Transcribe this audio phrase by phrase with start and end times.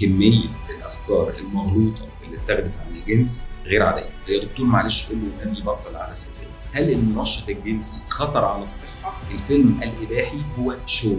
[0.00, 0.48] كمية
[0.78, 4.08] الأفكار المغلوطة اللي اتاخدت عن الجنس غير عادية.
[4.28, 9.22] يا دكتور معلش قول له النبي بطل على السجاير هل المنشط الجنسي خطر على الصحة؟
[9.34, 11.16] الفيلم الإباحي هو شو؟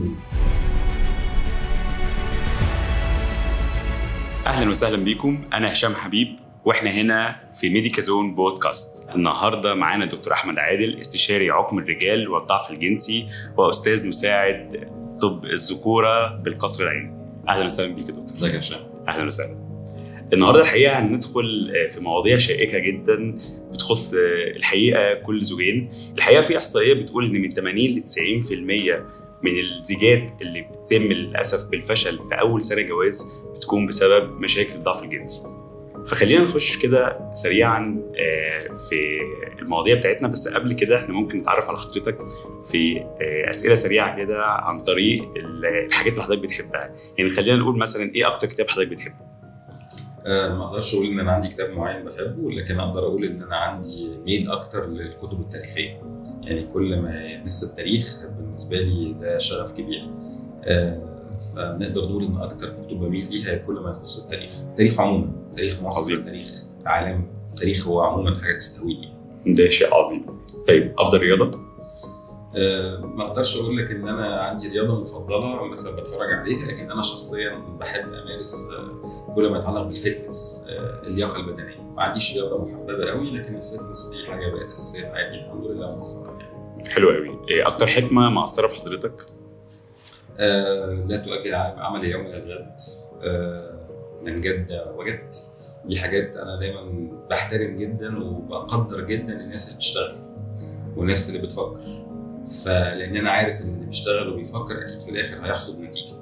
[4.46, 5.50] أهلا وسهلا بيكم.
[5.54, 6.28] أنا هشام حبيب
[6.66, 9.10] وإحنا هنا في ميديكا زون بودكاست.
[9.16, 14.90] النهارده معانا دكتور أحمد عادل استشاري عقم الرجال والضعف الجنسي وأستاذ مساعد
[15.22, 17.15] طب الذكورة بالقصر العيني.
[17.50, 18.38] أهلا وسهلا بيك يا دكتور.
[18.38, 19.66] ازيك يا هشام أهلا وسهلا.
[20.34, 23.38] النهارده الحقيقة هندخل في مواضيع شائكة جدا
[23.74, 24.14] بتخص
[24.56, 25.90] الحقيقة كل زوجين.
[26.18, 29.06] الحقيقة في إحصائية بتقول إن من 80 ل 90%
[29.44, 33.26] من الزيجات اللي بتتم للأسف بالفشل في أول سنة جواز
[33.56, 35.42] بتكون بسبب مشاكل الضعف الجنسي.
[36.08, 38.02] فخلينا نخش كده سريعا
[38.90, 39.20] في
[39.62, 40.28] المواضيع بتاعتنا.
[40.28, 42.18] بس قبل كده إحنا ممكن نتعرف على حضرتك
[42.72, 43.04] في
[43.50, 45.34] أسئلة سريعة كده عن طريق
[45.88, 46.96] الحاجات اللي حضرتك بتحبها.
[47.18, 49.36] يعني خلينا نقول مثلا إيه أكتر كتاب حضرتك بتحبه؟
[50.26, 53.56] أه ما أقدرش أقول إن أنا عندي كتاب معين بحبه لكن أقدر أقول إن أنا
[53.56, 56.02] عندي ميل أكتر للكتب التاريخية.
[56.42, 60.10] يعني كل ما يمس التاريخ بالنسبة لي ده شغف كبير.
[60.64, 61.15] أه
[61.56, 64.54] فنقدر نقول إن أكتر كتب بميل ليها هي كل ما يخص التاريخ.
[64.60, 66.26] التاريخ عموما تاريخ مصر عظيم.
[66.26, 66.48] تاريخ
[66.82, 69.14] العالم التاريخ هو عموما حاجة تستهويني.
[69.48, 70.26] ده شيء عظيم.
[70.68, 71.66] طيب أفضل رياضة؟
[72.58, 77.02] أه ما أقدرش أقول لك إن أنا عندي رياضة مفضلة مثلا بتفرج عليها لكن أنا
[77.02, 81.82] شخصيا بحب أمارس أه كل ما يتعلق بال fitness أه اللياقة البدنية.
[81.82, 85.66] ما عنديش رياضة محببة قوي لكن ال fitness دي حاجة بقت أساسية في حياتي الحمد
[85.66, 85.96] لله.
[85.96, 89.26] مؤخرا يعني حلو قوي إيه أكتر حكمة مأثرة في حضرتك؟
[91.08, 92.76] لا تؤجل عمل يوم إلى الغد.
[93.24, 93.76] أه
[94.24, 95.30] من جد وجد
[95.86, 100.16] دي حاجات أنا دايما بحترم جدا وبقدر جدا الناس اللي بتشتغل
[100.96, 102.06] والناس اللي بتفكر.
[102.66, 106.14] فلأن أنا عارف إن اللي بيشتغل وبيفكر أكيد في الآخر هيحصد نتيجة.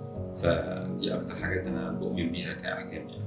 [0.42, 3.24] فدي أكتر حاجات أنا بؤمن بيها كأحكام يعني.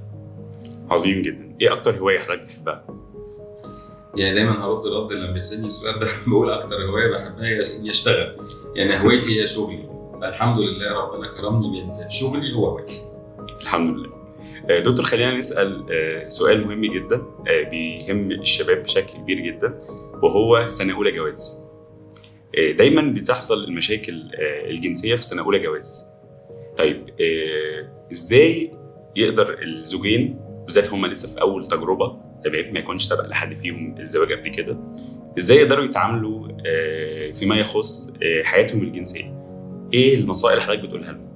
[0.89, 1.55] عظيم جدا.
[1.61, 2.85] إيه أكتر هواية حضرتك بتحبها؟
[4.15, 8.37] يعني دايما هرد رد لما بيسالني السؤال ده بقول أكتر هواية بحبها هي إني أشتغل.
[8.75, 9.96] يعني هوايتي هي شغلي.
[10.21, 13.01] فالحمد لله ربنا كرمني من شغلي هو هوايتي
[13.61, 14.11] الحمد لله.
[14.79, 15.85] دكتور خلينا نسأل
[16.27, 17.21] سؤال مهم جدا
[17.69, 19.81] بيهم الشباب بشكل كبير جدا
[20.23, 21.63] وهو سنة أولى جواز.
[22.55, 24.29] دايما بتحصل المشاكل
[24.69, 26.05] الجنسية في سنة أولى جواز.
[26.77, 27.09] طيب
[28.11, 28.73] إزاي
[29.15, 34.33] يقدر الزوجين بالذات هم لسه في أول تجربة تمام ما يكونش سبق لحد فيهم الزواج
[34.33, 34.79] قبل كده
[35.37, 36.47] إزاي يقدروا يتعاملوا
[37.31, 38.13] فيما يخص
[38.43, 39.36] حياتهم الجنسية؟
[39.93, 41.27] إيه النصائح اللي حضرتك بتقولها لهم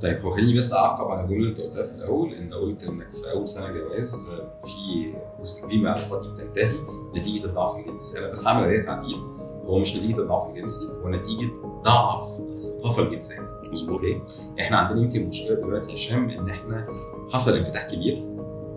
[0.00, 2.34] طيب هو خليني بس أعقب على الجمله اللي انت قلتها في الأول.
[2.34, 4.28] أنت قلت إنك في أول سنة جواز
[4.64, 6.72] في جزء كبير من العلاقات دي بتنتهي
[7.16, 8.18] نتيجة الضعف الجنسي.
[8.18, 9.16] أنا بس هعمل عليه تعديل.
[9.64, 11.50] هو مش نتيجة الضعف الجنسي هو نتيجة
[11.84, 13.50] ضعف الثقافة الجنسية.
[13.72, 13.90] مظبوط.
[13.94, 14.22] أوكي؟
[14.60, 16.86] إحنا عندنا يمكن مشكلة دلوقتي يا هشام إن إحنا
[17.32, 18.24] حصل انفتاح كبير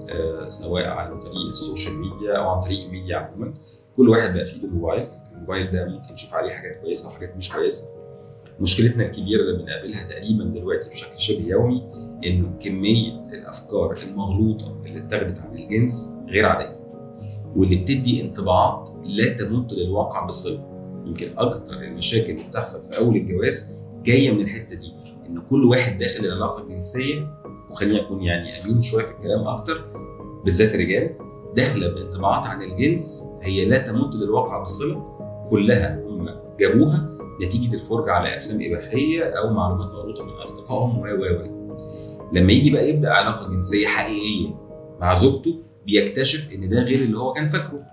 [0.10, 3.54] آه سواء عن طريق ال social media أو عن طريق الميديا عموما.
[3.98, 5.08] كل واحد بقى في ايده موبايل.
[5.34, 8.01] الموبايل ده ممكن نشوف عليه حاجات كويسة وحاجات مش كويسة.
[8.60, 11.84] مشكلتنا الكبيرة اللي بنقابلها تقريبا دلوقتي بشكل شبه يومي
[12.26, 16.80] إنه كمية الأفكار المغلوطة اللي اتاخدت عن الجنس غير عادية
[17.56, 20.68] واللي بتدي انطباعات لا تمت للواقع بالصله
[21.06, 24.92] يمكن أكتر المشاكل اللي بتحصل في أول الجواز جاية من الحتة دي
[25.30, 27.28] إن كل واحد داخل العلاقة الجنسية
[27.72, 29.86] وخليني أكون يعني أمين شوية في الكلام أكتر
[30.46, 31.16] بالذات الرجال
[31.56, 35.18] داخلة بانطباعات عن الجنس هي لا تمت للواقع بالصله
[35.50, 36.30] كلها هم
[36.60, 37.11] جابوها
[37.46, 41.62] نتيجة الفرجة على أفلام إباحية أو معلومات مغلوطة من أصدقائهم و و
[42.34, 44.50] لما يجي بقى يبدأ علاقة جنسية حقيقية
[45.02, 47.84] مع زوجته بيكتشف إن ده غير اللي هو كان فاكره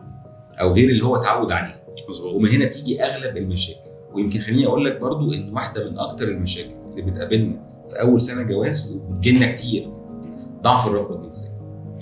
[0.61, 1.85] أو غير اللي هو اتعود عليه.
[2.09, 2.35] مظبوط.
[2.35, 3.81] ومن هنا بتيجي أغلب المشاكل.
[4.15, 8.43] ويمكن خليني أقول لك برضو إن واحدة من أكتر المشاكل اللي بتقابلنا في أول سنة
[8.43, 9.93] جواز وبتجيلنا كتير
[10.63, 11.49] ضعف الرغبة الجنسية.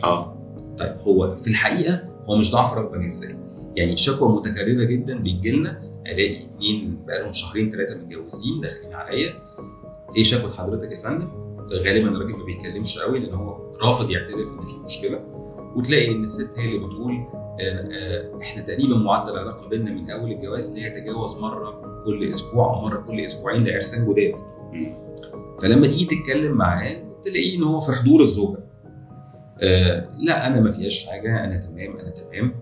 [0.04, 0.36] آه.
[0.78, 3.38] طيب هو في الحقيقة هو مش ضعف رغبة جنسية.
[3.76, 9.32] يعني شكوى متكررة جدا بتجيلنا الاقي اتنين بقالهم شهرين ثلاثة متجوزين داخلين عليا.
[10.16, 11.28] إيه شكوى حضرتك يا فندم؟
[11.72, 15.20] غالبا الراجل ما بيتكلمش قوي لأن هو رافض يعترف إن في مشكلة.
[15.76, 17.26] وتلاقي إن الست هي اللي بتقول
[18.42, 23.00] إحنا تقريبا معدل العلاقة بيننا من أول الجواز لا يتجاوز مرة كل أسبوع أو مرة
[23.00, 24.34] كل أسبوعين لعرسان جداد.
[25.62, 28.58] فلما تيجي تتكلم معاه تلاقيه إن هو في حضور الزوجة.
[29.60, 32.54] آه لا أنا ما فيهاش حاجة أنا تمام أنا تمام.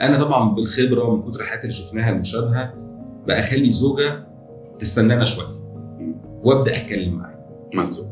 [0.00, 2.74] أنا طبعا بالخبرة من كتر الحاجات اللي شفناها المشابهة
[3.26, 4.26] بقى أخلي الزوجه
[4.78, 5.46] تستنانا شوية
[6.42, 7.34] وأبدأ أتكلم معاه
[7.74, 8.08] مع الزوج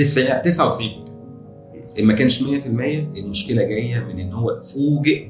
[0.00, 1.06] 99%
[1.98, 2.46] إن ما كانش 100%
[3.16, 5.26] المشكلة جاية من إن هو فوجئ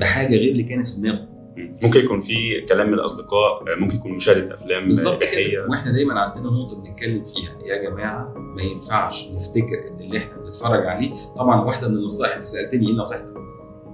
[0.00, 1.28] بحاجة غير اللي كانت في دماغه.
[1.56, 1.74] مم.
[1.82, 5.22] ممكن يكون في كلام من الأصدقاء ممكن يكون مشاهدة أفلام بالظبط
[5.70, 10.86] وإحنا دايما عندنا نقطة بنتكلم فيها يا جماعة ما ينفعش نفتكر إن اللي إحنا بنتفرج
[10.86, 13.34] عليه طبعا واحدة من النصائح أنت سألتني إيه نصيحتك؟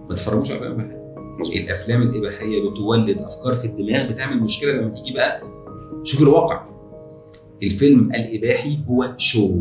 [0.09, 1.06] ما تتفرجوش على أفلام
[1.39, 5.41] مظبوط الأفلام الإباحية بتولد أفكار في الدماغ بتعمل مشكلة لما تيجي بقى
[6.05, 6.67] شوف الواقع
[7.63, 9.57] الفيلم الإباحي هو show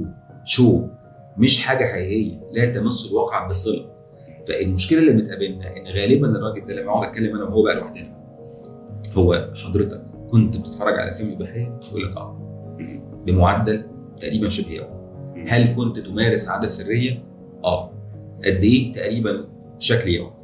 [0.45, 0.81] show
[1.37, 3.95] مش حاجة حقيقية لا تمس الواقع بصله
[4.47, 8.15] فالمشكلة اللي بتقابلنا إن غالبا الراجل ده لما أقعد أتكلم أنا وهو بقى لوحدنا
[9.13, 12.41] هو حضرتك كنت بتتفرج على افلام إباحية؟ يقول لك آه.
[13.25, 13.85] بمعدل
[14.19, 14.95] تقريبا شبه يومي.
[15.49, 17.23] هل كنت تمارس عادة سرية؟
[17.63, 17.91] آه
[18.45, 20.34] قد إيه؟ تقريبا بشكل يومي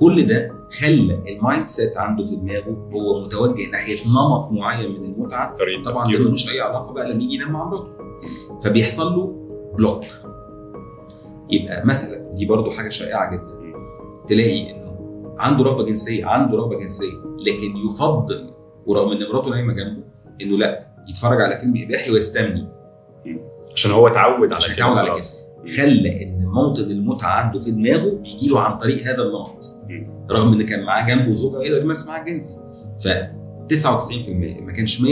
[0.00, 5.56] كل ده خلى ال mindset عنده في دماغه هو متوجه ناحية نمط معين من المتعة.
[5.84, 6.18] طبعا ده.
[6.18, 7.90] ملوش أي علاقة بقى لما يجي ينام مع مراته.
[8.64, 9.34] فبيحصل له
[9.78, 10.04] بلوك
[11.50, 13.60] يبقى مثلا دي برضو حاجة شائعة جدا.
[14.28, 14.90] تلاقي إنه
[15.38, 17.12] عنده رغبة جنسية عنده رغبة جنسية
[17.46, 18.50] لكن يفضل
[18.86, 20.02] ورغم إن مراته نايمة جنبه
[20.42, 22.68] إنه لأ يتفرج على فيلم اباحي ويستمني
[23.74, 25.10] عشان هو اتعود على كده يتعود على.
[25.10, 25.72] كده.
[25.76, 29.78] خلى إن موطن المتعه عنده في دماغه بيجي له عن طريق هذا النمط.
[30.30, 32.60] رغم إن كان معاه جنبه زوجه يقدر يمارس معاها الجنس
[33.04, 35.04] ف 99% ما كانش 100%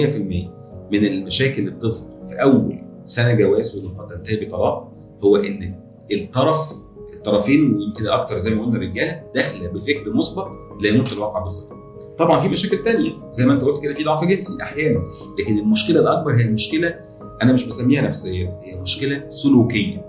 [0.93, 4.93] من المشاكل اللي بتظهر في أول سنة جواز واللي قد تنتهي بطلاق
[5.25, 5.75] هو إن
[6.13, 6.73] الطرف
[7.15, 10.49] الطرفين ويمكن أكتر زي ما قلنا الرجالة داخلة بفكر مسبق
[10.83, 11.73] لا يمت الواقع بالظبط.
[12.19, 15.01] طبعا في مشاكل تانية زي ما أنت قلت كده في ضعف جنسي أحيانا
[15.39, 16.95] لكن المشكلة الأكبر هي المشكلة
[17.43, 20.08] أنا مش بسميها نفسيه هي مشكلة سلوكيه.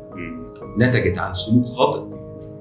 [0.78, 2.20] نتجت عن سلوك خاطئ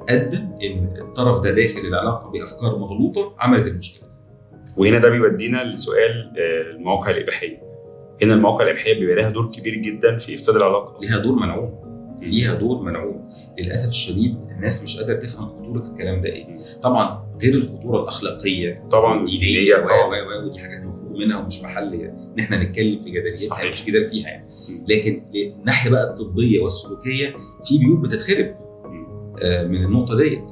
[0.08, 4.08] ادى إن الطرف ده داخل العلاقة بأفكار مغلوطة عملت المشكلة.
[4.76, 7.62] وهنا ده بيودينا لسؤال آه، المواقع الإباحية.
[8.22, 11.87] هنا المواقع الإباحية بيبقى لها دور كبير جدا في إفساد العلاقة ليها دور ملعون.
[12.20, 13.28] ليها دور ملعون
[13.58, 16.56] للأسف الشديد الناس مش قادرة تفهم خطورة الكلام ده إيه.
[16.82, 21.38] طبعا غير الخطورة الأخلاقية طبعا دينيه دينية و طبعا و و ودي حاجات مفروغ منها
[21.38, 23.70] ومش محل إن إحنا نتكلم في جدلياتها صحيح.
[23.70, 24.48] مش جدال فيها يعني.
[24.88, 27.34] لكن الناحيه بقى الطبية والسلوكية
[27.64, 28.54] في بيوت بتتخرب.
[29.42, 30.44] آه، من النقطة ديت.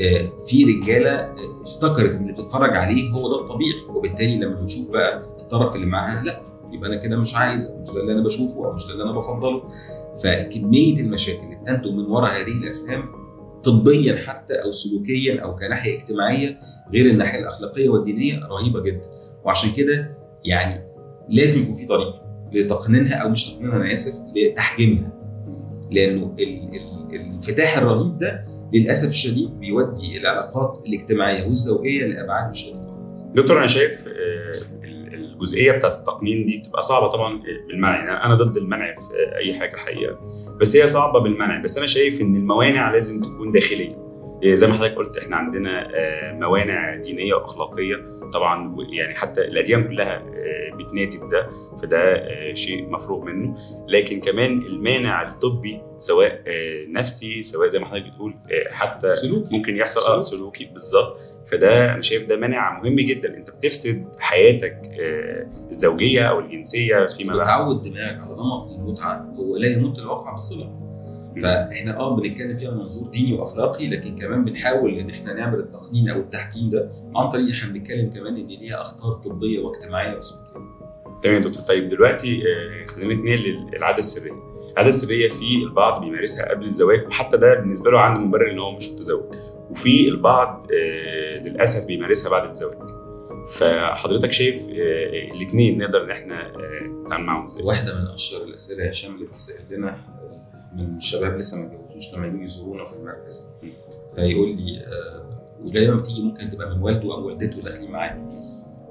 [0.00, 3.80] آه، في رجالة آه، افتكرت إن اللي بتتفرج عليه هو ده الطبيعي.
[3.88, 6.42] وبالتالي لما بتشوف بقى الطرف اللي معاها لأ
[6.72, 9.12] يبقى أنا كده مش عايز مش ده اللي أنا بشوفه أو مش ده اللي أنا
[9.12, 9.62] بفضله.
[10.24, 13.02] فكمية المشاكل اللي بتنتج من وراء هذه الافلام
[13.64, 16.58] طبيا حتى أو سلوكيا أو كناحية اجتماعية
[16.92, 19.08] غير الناحية الأخلاقية والدينية رهيبة جدا.
[19.44, 20.84] وعشان كده يعني
[21.30, 22.22] لازم يكون في طريقة
[22.52, 25.12] لتقنينها أو مش تقنينها أنا آسف لتحجيمها
[25.90, 28.44] لأنه ال- ال- الانفتاح الرهيب ده
[28.74, 32.92] للأسف الشديد بيودي العلاقات الاجتماعية والزوجية لأبعاد مش لطيفه
[33.34, 34.81] دكتور أنا شايف آه،
[35.42, 39.74] الجزئية بتاعت التقنين دي بتبقى صعبة طبعا بالمنع يعني أنا ضد المنع في أي حاجة
[39.74, 40.18] الحقيقة.
[40.60, 41.62] بس هي صعبة بالمنع.
[41.62, 44.02] بس أنا شايف إن الموانع لازم تكون داخلية.
[44.44, 47.96] آه، زي ما حضرتك قلت إحنا عندنا آه، موانع دينية وأخلاقية
[48.32, 51.50] طبعا يعني حتى الأديان كلها آه، بتنادي بده
[51.82, 53.56] فده آه، شيء مفروغ منه.
[53.88, 56.42] لكن كمان المانع الطبي سواء
[56.88, 58.34] نفسي سواء زي ما حضرتك بتقول
[58.70, 59.56] حتى سلوكي.
[59.56, 61.16] ممكن يحصل آه سلوكي بالظبط.
[61.46, 63.36] فده أنا شايف ده مانع مهم جدا.
[63.36, 67.42] أنت بتفسد حياتك آه، الزوجية أو الجنسية فيما بعد.
[67.42, 69.32] بتعود دماغك على نمط المتعة.
[69.38, 70.82] هو لا يمت الواقع بصله
[71.42, 76.08] فإحنا آه بنتكلم فيها من منظور ديني وأخلاقي لكن كمان بنحاول إن إحنا نعمل التقنين
[76.08, 76.92] أو التحكيم ده.
[77.16, 80.52] عن طريق إحنا بنتكلم كمان إن ليها أخطار طبية واجتماعية وسلوكيه.
[81.22, 81.62] تمام يا دكتور.
[81.62, 84.32] طيب دلوقتي آه، خلينا نتنقل للعادة السرية.
[84.72, 88.76] العادة السرية في البعض بيمارسها قبل الزواج وحتى ده بالنسبة له عنده مبرر إن هو
[88.76, 89.34] مش متزوج.
[89.72, 92.78] وفي البعض آه، للأسف بيمارسها بعد الزواج.
[93.48, 94.68] فحضرتك شايف
[95.34, 99.26] الاثنين نقدر إن إحنا آه، نتعامل معاهم إزاي؟ واحدة من أشهر الأسئلة يا هشام اللي
[99.26, 103.48] بتسال لنا آه، من الشباب لسه ما اتجوزوش لما يجوا يزورونا في المركز.
[104.14, 105.22] فيقول لي آه،
[105.62, 108.26] وغالبا بتيجي ممكن تبقى من والده أو والدته داخلين معاه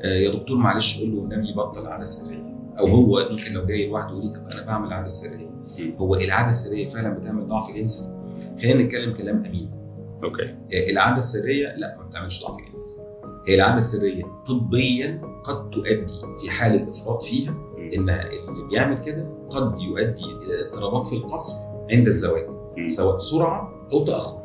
[0.03, 2.51] آه، يا دكتور معلش قول له النبي يبطل عادة سرية.
[2.79, 5.51] أو هو ممكن لو جاي لوحده يقول لي طب أنا بعمل عادة سرية.
[5.97, 8.15] هو العادة السرية فعلا بتعمل ضعف جنسي.
[8.61, 9.80] خلينا نتكلم كلام أمين.
[10.23, 13.01] أوكي آه، العادة السرية لا ما بتعملش ضعف جنسي
[13.47, 17.55] هي العادة السرية طبيا قد تؤدي في حال الإفراط فيها.
[17.93, 21.55] إنها اللي بيعمل كده قد يؤدي إلى اضطرابات في القصف
[21.91, 22.45] عند الزواج.
[22.87, 24.41] سواء سرعة أو تأخر.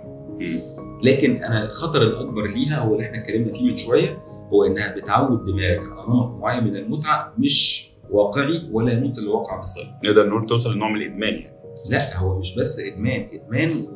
[1.02, 4.18] لكن أنا الخطر الأكبر ليها هو اللي إحنا اتكلمنا فيه من شوية
[4.52, 9.94] هو إنها بتعود دماغك على نمط معين من المتعة مش واقعي ولا يمت الواقع بصله
[10.04, 11.56] نقدر نقول توصل لنوع من الإدمان يعني
[11.86, 13.86] لا هو مش بس إدمان إدمان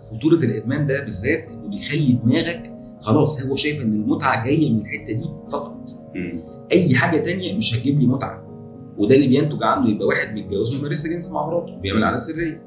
[0.00, 5.12] وخطوره الإدمان ده بالذات إنه بيخلي دماغك خلاص هو شايف إن المتعة جاية من الحتة
[5.12, 5.90] دي فقط.
[6.14, 6.42] مم.
[6.72, 8.44] أي حاجة تانية مش هتجيب لي متعة.
[8.98, 12.62] وده اللي بينتج عنه يبقى واحد متجوز ما بيمارسش جنس مع مراته بيعمل عاده سريه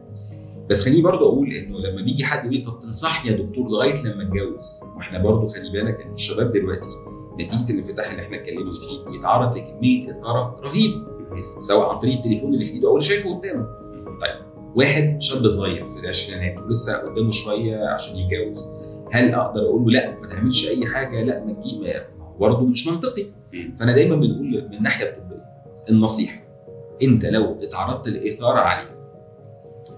[0.69, 4.03] بس خليني برضه أقول إنه لما بيجي حد يقول لي طب تنصحني يا دكتور لغاية
[4.05, 6.89] لما أتجوز؟ وإحنا برضه خلي بالك إن الشباب دلوقتي
[7.41, 11.01] نتيجة الانفتاح اللي إحنا اتكلمنا فيه بيتعرض لكمية إثارة رهيبة
[11.59, 13.65] سواء عن طريق التليفون اللي في إيده أو اللي شايفه قدامه.
[14.21, 18.69] طيب واحد شاب صغير في العشرينات ولسه قدامه شوية عشان يتجوز
[19.11, 22.05] هل أقدر أقول له لا ما تعملش أي حاجة لا ما تجيب ما-
[22.39, 23.25] برضه مش منطقي.
[23.79, 25.43] فأنا دايما بنقول من الناحيه الطبية
[25.89, 26.41] النصيحة
[27.03, 28.95] أنت لو اتعرضت لإثارة عالية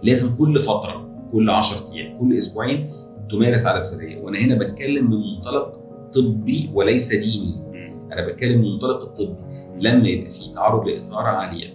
[0.03, 2.89] لازم كل فترة كل 10 أيام كل أسبوعين
[3.29, 5.79] تمارس على السريه وأنا هنا بتكلم من منطلق
[6.13, 7.63] طبي وليس ديني.
[8.13, 9.35] أنا بتكلم من منطلق الطبي
[9.79, 11.73] لما يبقى في تعرض لإثارة عالية.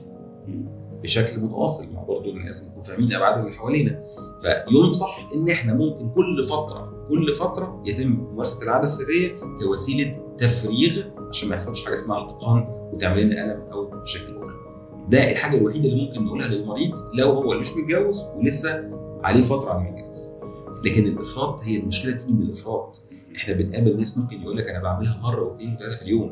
[1.02, 4.04] بشكل متواصل مع برضه لازم نكون فاهمين الابعاد اللي حوالينا
[4.40, 11.48] فينصح إن إحنا ممكن كل فترة كل فترة يتم ممارسة العادة السرية كوسيلة تفريغ عشان
[11.48, 14.54] ما يحصلش حاجة اسمها احتقان وتعمل لنا ألم أو مشاكل أخرى.
[15.08, 18.90] ده الحاجة الوحيدة اللي ممكن نقولها للمريض لو هو مش متجوز ولسه
[19.24, 20.30] عليه فترة على ما يتجوز.
[20.84, 23.02] لكن الإفراط هي المشكلة تيجي من الإفراط.
[23.36, 26.30] إحنا بنقابل ناس ممكن يقول لك أنا بعملها مرة واثنين وثلاثه في اليوم.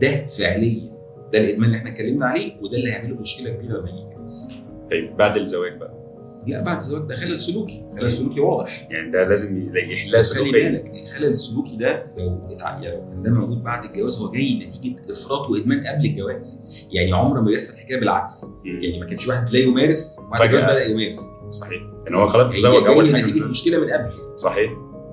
[0.00, 0.99] ده فعليا
[1.32, 4.48] ده الإدمان اللي إحنا اتكلمنا عليه وده اللي هيعمل له مشكلة كبيرة لما يجي يتجوز.
[4.90, 6.00] طيب بعد الزواج بقى؟
[6.46, 8.88] لا بعد الزواج ده خلل سلوكي، خلل سلوكي واضح.
[8.90, 12.80] يعني ده لازم يلاقي يحلها بس خلي بالك الخلل السلوكي ده لو اتع...
[12.82, 16.64] يعني لو كان ده موجود بعد الجواز هو جاي نتيجة إفراط وإدمان قبل الجواز.
[16.92, 18.44] يعني عمر ما بيحصل حكاية بالعكس.
[18.64, 18.82] مم.
[18.82, 20.42] يعني ما كانش واحد لا يمارس وبعد.
[20.42, 21.20] الجواز بدا يمارس.
[21.50, 21.82] صحيح.
[22.04, 24.12] يعني هو خلاص هي تزوج أول حاجة نتيجة من- مشكلة من قبل.
[24.36, 24.70] صحيح.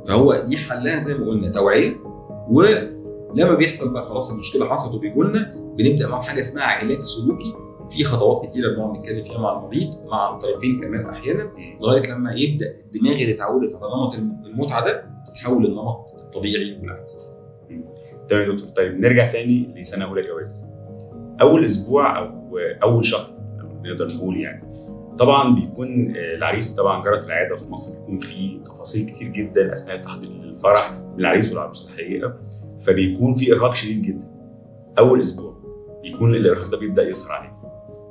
[0.08, 1.96] فهو دي حلها زي ما قلنا توعية
[2.50, 7.54] ولما بيحصل بقى خلاص المشكلة حصلت وبيجوا لنا بنبدأ معاهم حاجة اسمها علاج سلوكي.
[7.90, 12.76] في خطوات كتيرة بنقعد نتكلم فيها مع المريض مع الطرفين كمان أحيانا لغاية لما يبدأ
[12.86, 14.14] الدماغ اللي اتعودت على نمط
[14.46, 17.12] المتعة ده تتحول للنمط الطبيعي والعادي
[18.30, 18.70] تمام يا دكتور.
[18.70, 20.68] طيب نرجع تاني لسنة أولى جواز.
[21.42, 23.30] أول أسبوع أو أول شهر
[23.60, 24.74] لو نقدر نقول يعني.
[25.18, 30.02] طبعا بيكون آه، العريس طبعا جرت العادة في مصر بيكون في تفاصيل كتير جدا أثناء
[30.02, 32.40] تحضير الفرح من العريس والعروسة الحقيقة.
[32.80, 34.28] فبيكون في إرهاق شديد جدا.
[35.00, 35.57] أول أسبوع.
[36.12, 37.58] بيكون الارهاق ده بيبدأ يظهر عليه.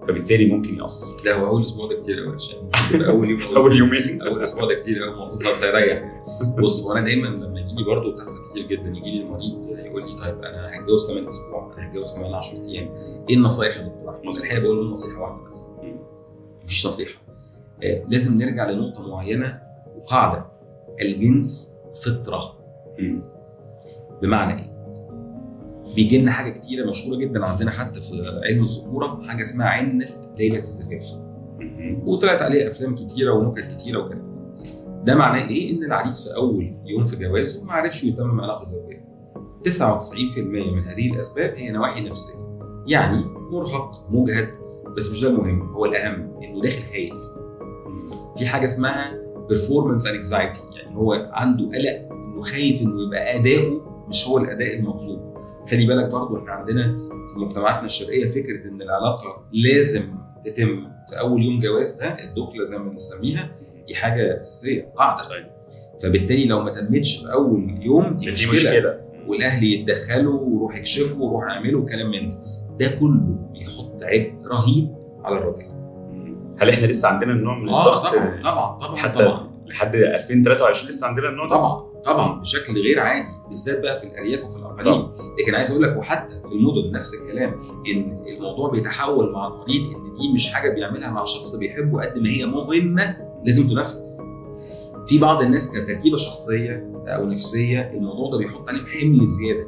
[0.08, 1.06] فبالتالي ممكن يأثر.
[1.26, 2.58] لا هو أول أسبوع ده كتير قوي عشان
[3.10, 4.22] أول يوم أول يومين.
[4.22, 6.22] أول أسبوع ده كتير قوي المفروض خلاص هيريح
[6.58, 8.88] بص هو أنا دايما لما يجي لي برضه بتحصل كتير جدا.
[8.88, 12.94] يجي لي المريض يقول لي طيب أنا هتجوز كمان أسبوع أنا هتجوز كمان 10 أيام.
[13.30, 14.14] إيه النصايح يا دكتور.
[14.38, 15.66] الحقيقة بقول له نصيحه واحدة بس.
[16.64, 17.20] مفيش نصيحة.
[17.82, 19.60] آه لازم نرجع لنقطة معينة.
[19.96, 20.46] وقاعده
[21.00, 22.56] الجنس فطرة.
[24.22, 24.75] بمعنى إيه؟
[25.96, 30.06] بيجي لنا حاجة كتيرة مشهورة جدا عندنا حتى في علم الذكورة حاجة اسمها عنه
[30.38, 31.06] ليلة الزفاف.
[32.04, 34.26] وطلعت عليه أفلام كتيرة ونكت كتيرة وكلام.
[35.04, 39.06] ده معناه إيه؟ إن العريس في أول يوم في جوازه ما عرفش يتمم علاقة زوجية.
[39.62, 40.38] 99%
[40.74, 42.34] من هذه الأسباب هي نواحي نفسية.
[42.86, 44.48] يعني مرهق مجهد
[44.96, 45.72] بس مش ده المهم.
[45.72, 47.14] هو الأهم إنه داخل خايف.
[48.38, 50.76] في حاجة اسمها performance anxiety.
[50.76, 55.35] يعني هو عنده قلق إنه خايف إنه يبقى أداؤه مش هو الأداء المطلوب
[55.70, 56.82] خلي بالك برضو إحنا عندنا
[57.32, 60.02] في مجتمعاتنا الشرقية فكرة إن العلاقة لازم
[60.44, 63.50] تتم في أول يوم جواز ده الدخلة زي ما بنسميها
[63.88, 65.28] دي حاجة أساسية قاعدة.
[65.28, 65.46] طيب.
[66.02, 69.00] فبالتالي لو ما تمتش في أول يوم دي مشكلة, مشكلة.
[69.26, 72.38] والأهل يتدخلوا وروح يكشفوا وروح اعملوا وكلام من ده.
[72.78, 74.94] ده كله بيحط عبء رهيب
[75.24, 75.76] على الراجل.
[76.60, 78.96] هل إحنا لسه عندنا النوع من آه الضغط؟ طبعا طبعا طبعا.
[78.96, 79.50] حتى طبعا.
[79.66, 81.85] لحد 2023 لسه عندنا النوع ده؟ طبعا.
[82.06, 85.12] طبعا بشكل غير عادي بالذات بقى في الأرياف وفي الأقاليم.
[85.42, 87.54] لكن عايز أقول لك وحتى في المدن نفس الكلام
[87.86, 92.28] إن الموضوع بيتحول مع المريض إن دي مش حاجة بيعملها مع شخص بيحبه قد ما
[92.28, 94.04] هي مهمة لازم تنفذ.
[95.06, 99.66] في بعض الناس كتركيبة شخصية أو نفسية الموضوع ده بيحط عليهم حمل زيادة.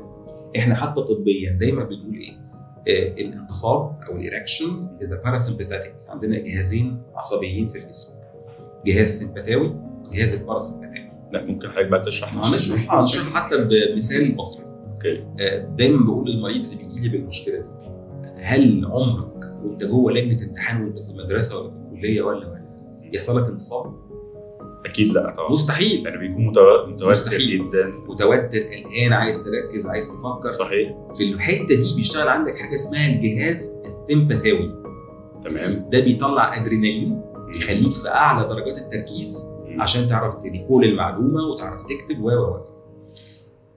[0.57, 2.39] إحنا حتى طبيا دايما بنقول إيه؟
[2.89, 8.15] آه الانتصاب أو الايركشن إذا باراسمباثيك عندنا جهازين عصبيين في الجسم.
[8.87, 9.75] جهاز سمباثاوي
[10.07, 10.88] وجهاز الباراسمباثاوي
[11.33, 14.61] لا ممكن حضرتك بقى تشرح هنشرح هنشرح حتى بمثال بسيط.
[14.93, 15.25] أوكي.
[15.41, 17.65] آه، دايما بقول للمريض اللي بيجي لي بالمشكلة دي
[18.37, 22.65] هل عمرك وأنت جوه لجنة امتحان وأنت في المدرسة ولا في الكلية ولا ولا
[23.15, 23.95] يحصل لك انتصاب؟
[24.87, 25.51] أكيد لا طبعا.
[25.53, 26.07] مستحيل.
[26.07, 27.49] يعني بيكون متو- متوتر مستحيل.
[27.71, 27.89] جدا.
[28.09, 30.51] متوتر قلقان عايز تركز عايز تفكر.
[30.51, 30.95] صحيح.
[31.17, 33.77] في الحتة دي بيشتغل عندك حاجة اسمها الجهاز
[34.11, 34.75] السمباثاوي
[35.45, 35.89] تمام.
[35.93, 37.23] ده بيطلع أدرينالين
[37.57, 39.47] يخليك في أعلى درجات التركيز.
[39.79, 42.61] عشان تعرف تريكول المعلومة وتعرف تكتب و و و.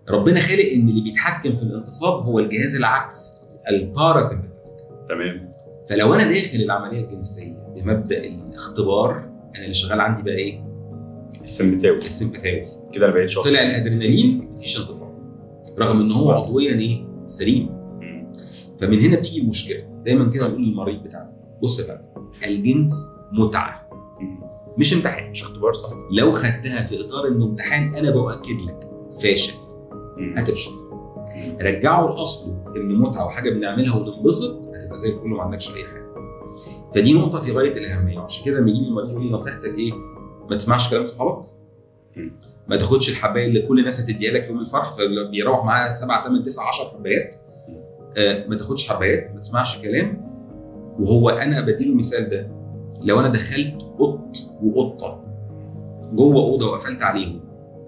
[0.09, 4.51] ربنا خالق إن اللي بيتحكم في الانتصاب هو الجهاز العكس الباراسمباثيك
[5.09, 5.49] تمام
[5.89, 9.11] فلو أنا داخل العملية الجنسية بمبدأ الاختبار
[9.55, 10.63] أنا اللي شغال عندي بقى إيه؟
[11.43, 15.11] السمبثاوي السمباثاوي كده أنا بقيت شاطر طلع الأدرينالين مفيش انتصاب
[15.79, 16.31] رغم إن هو.
[16.31, 17.69] عضويا إيه؟ سليم.
[18.79, 21.31] فمن هنا بتيجي المشكلة دايما كده نقول للمريض بتاعنا
[21.63, 23.80] بص يا فندم الجنس متعة.
[24.77, 28.89] مش امتحان مش اختبار صح؟ لو خدتها في إطار انه امتحان أنا باكد لك.
[29.21, 29.53] فاشل.
[30.35, 30.71] هتفشل.
[31.61, 36.01] رجعه لاصله إن متعة وحاجة بنعملها وننبسط هتبقى زي الفل وما عندكش أي حاجة.
[36.95, 38.17] فدي نقطة في غاية الأهمية.
[38.19, 39.93] وعشان كده لما يجي لي مريض يقول لي نصيحتك إيه؟
[40.49, 41.45] ما تسمعش كلام صحابك.
[42.67, 46.67] ما تاخدش الحباية اللي كل الناس هتديها لك يوم الفرح فبيروح معاها 7 8 9
[46.67, 47.35] 10 حبايات.
[48.17, 50.31] آه ما تاخدش حبايات ما تسمعش كلام.
[50.99, 52.60] وهو أنا بديله المثال ده.
[53.01, 55.23] لو أنا دخلت قط وقطه
[56.13, 57.39] جوه أوضة وقفلت عليهم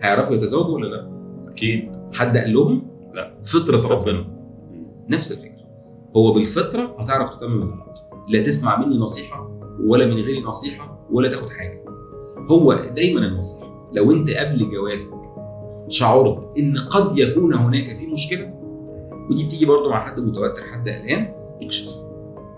[0.01, 1.09] هيعرفوا يتزوجوا ولا لأ؟
[1.51, 3.33] أكيد حد قال لهم؟ لأ.
[3.43, 3.87] فطرة.
[3.87, 4.25] ربنا
[5.09, 5.63] نفس الفكرة
[6.15, 9.51] هو بالفطرة هتعرف تتمم الغلط لأ تسمع مني نصيحة
[9.83, 11.83] ولا من غيري نصيحة ولا تاخد حاجة
[12.51, 15.13] هو دايما النصيحة لو أنت قبل جوازك
[15.87, 18.53] شعرت إن قد يكون هناك في مشكلة
[19.29, 21.33] ودي بتيجي برضو مع حد متوتر حد قلقان
[21.63, 22.02] اكشف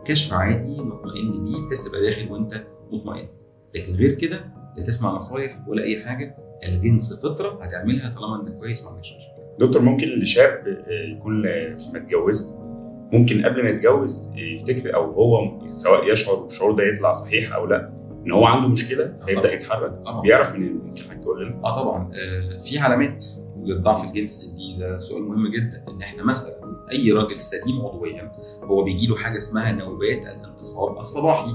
[0.06, 3.28] كشف عادي مطمئن بيه بحيث تبقى داخل وانت مطمئن.
[3.76, 4.46] لكن غير كده
[4.78, 6.36] لا تسمع نصايح ولا أي حاجة
[6.68, 9.36] الجنس فطرة هتعملها طالما أنت كويس ما عندكش مشكله
[9.68, 12.56] دكتور ممكن لشاب آه، يكون آه، ما اتجوزش
[13.14, 17.66] ممكن قبل ما يتجوز آه، يفتكر أو هو سواء يشعر بالشعور ده يطلع صحيح أو
[17.66, 17.96] لأ
[18.26, 19.54] إن هو عنده مشكلة فيبدا طبعاً.
[19.54, 20.22] يتحرك؟ طبعا.
[20.22, 22.12] بيعرف منين؟ ممكن حضرتك تقول لنا؟ آه طبعا.
[22.14, 23.26] آه في علامات
[23.64, 28.32] للضعف الجنسي دي ده سؤال مهم جدا إن إحنا مثلا أي راجل سليم عضويا
[28.64, 31.52] هو بيجي له حاجة اسمها نوبات الانتصاب الصباحي.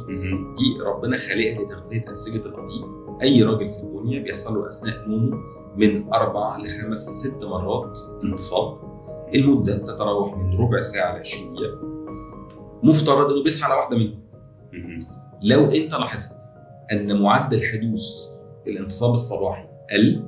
[0.58, 2.84] دي ربنا خالقها لتغذية أنسجة القضيب
[3.22, 5.38] أي راجل في الدنيا بيحصل له أثناء نومه
[5.76, 8.78] من أربع لخمس لست مرات انتصاب
[9.34, 11.78] المدة تتراوح من ربع ساعة ل 20 دقيقة.
[12.82, 14.20] مفترض إنه بيصحى على واحدة منهم.
[15.42, 16.36] لو أنت لاحظت
[16.92, 18.02] أن معدل حدوث
[18.66, 20.22] الانتصاب الصباحي قل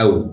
[0.00, 0.26] أو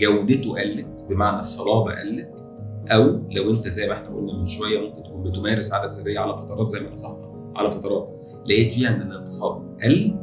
[0.00, 2.47] جودته قلت بمعنى الصلابة قلت
[2.88, 6.36] أو لو أنت زي ما إحنا قلنا من شوية ممكن تكون بتمارس عاده سريه على
[6.36, 8.14] فترات زي ما نصحنا على فترات.
[8.46, 10.16] لقيت فيها إن الانتصاب قل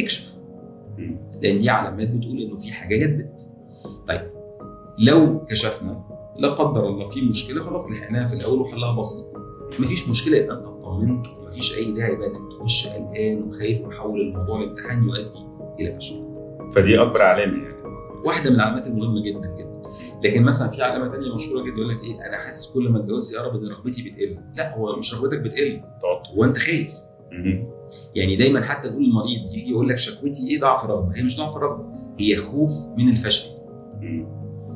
[0.00, 0.34] اكشف.
[1.42, 3.50] لأن دي علامات بتقول إنه في حاجة جدت.
[4.08, 4.30] طيب
[4.98, 6.04] لو كشفنا
[6.38, 9.26] لا قدر الله في مشكلة خلاص لحقناها في الأول وحلها بسيط.
[9.78, 11.26] مفيش مشكلة يبقى أنت اطمنت.
[11.26, 15.38] ومفيش أي داعي بقى إنك تخش قلقان وخايف ومحول الموضوع لامتحان يؤدي
[15.80, 16.24] إلى فشل.
[16.74, 17.74] فدي أكبر علامة يعني.
[18.24, 19.73] واحدة من العلامات المهمة جدا جدا.
[20.24, 23.34] لكن مثلا في علامة تانية مشهورة جدا يقول لك إيه أنا حاسس كل ما أتجوز
[23.34, 24.38] يقرب ان رغبتي بتقل.
[24.56, 25.80] لا هو مش رغبتك بتقل.
[26.36, 26.94] هو أنت خايف.
[28.14, 31.16] يعني دايما حتى نقول المريض يجي يقول لك شكوتي إيه ضعف رغبة.
[31.16, 31.84] هي مش ضعف رغبة
[32.20, 33.46] هي خوف من الفشل.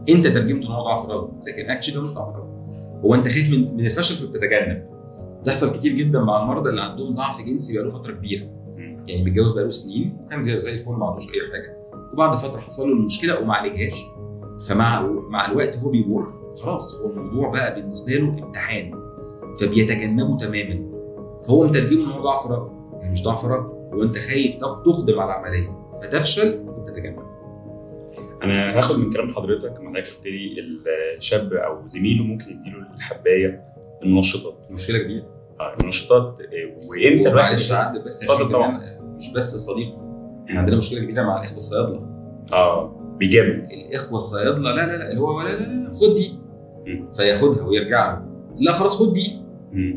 [0.08, 2.58] أنت ترجمته إن هو ضعف رغبة لكن اكشلي هو مش ضعف رغبة.
[3.04, 4.88] هو أنت خايف من من الفشل فبتتجنب.
[5.42, 8.46] بتحصل كتير جدا مع المرضى اللي عندهم ضعف جنسي بقاله فترة كبيرة.
[9.06, 11.78] يعني متجوز بقاله سنين وكان زي- زي الفل ما عندوش أي حاجة.
[12.12, 14.04] وبعد فترة حصل له المشكلة وما عالجهاش.
[14.66, 16.22] فمع مع الوقت هو بيمر.
[16.62, 18.92] خلاص هو الموضوع بقى بالنسبة له امتحان
[19.60, 20.98] فبيتجنبه تماما.
[21.46, 25.20] فهو مترجمه إن هو ضعف رغبه يعني مش ضعف رغبه هو أنت خايف تق- تقدم
[25.20, 25.90] على العملية.
[26.02, 27.18] فتفشل وتتجنب.
[28.42, 30.60] أنا هاخد من كلام حضرتك لما حضرتك قلت لي
[31.16, 33.62] الشاب أو زميله ممكن يديله الحباية
[34.02, 35.26] المنشطات مشكلة كبيرة.
[35.60, 37.72] آه المنشطات آه، وإمتى الواحد معلش
[38.06, 38.80] بس طبعا.
[39.16, 39.94] مش بس صديق.
[40.48, 42.06] إحنا عندنا مشكلة كبيرة مع الإخوة الصيادلة.
[42.52, 42.97] آه.
[43.18, 43.66] بيجامل.
[43.70, 46.34] الإخوة الصيادله لا لا لا اللي هو لا لا لا خد دي.
[47.16, 48.22] فياخدها ويرجع له.
[48.60, 49.42] لا خلاص خد دي.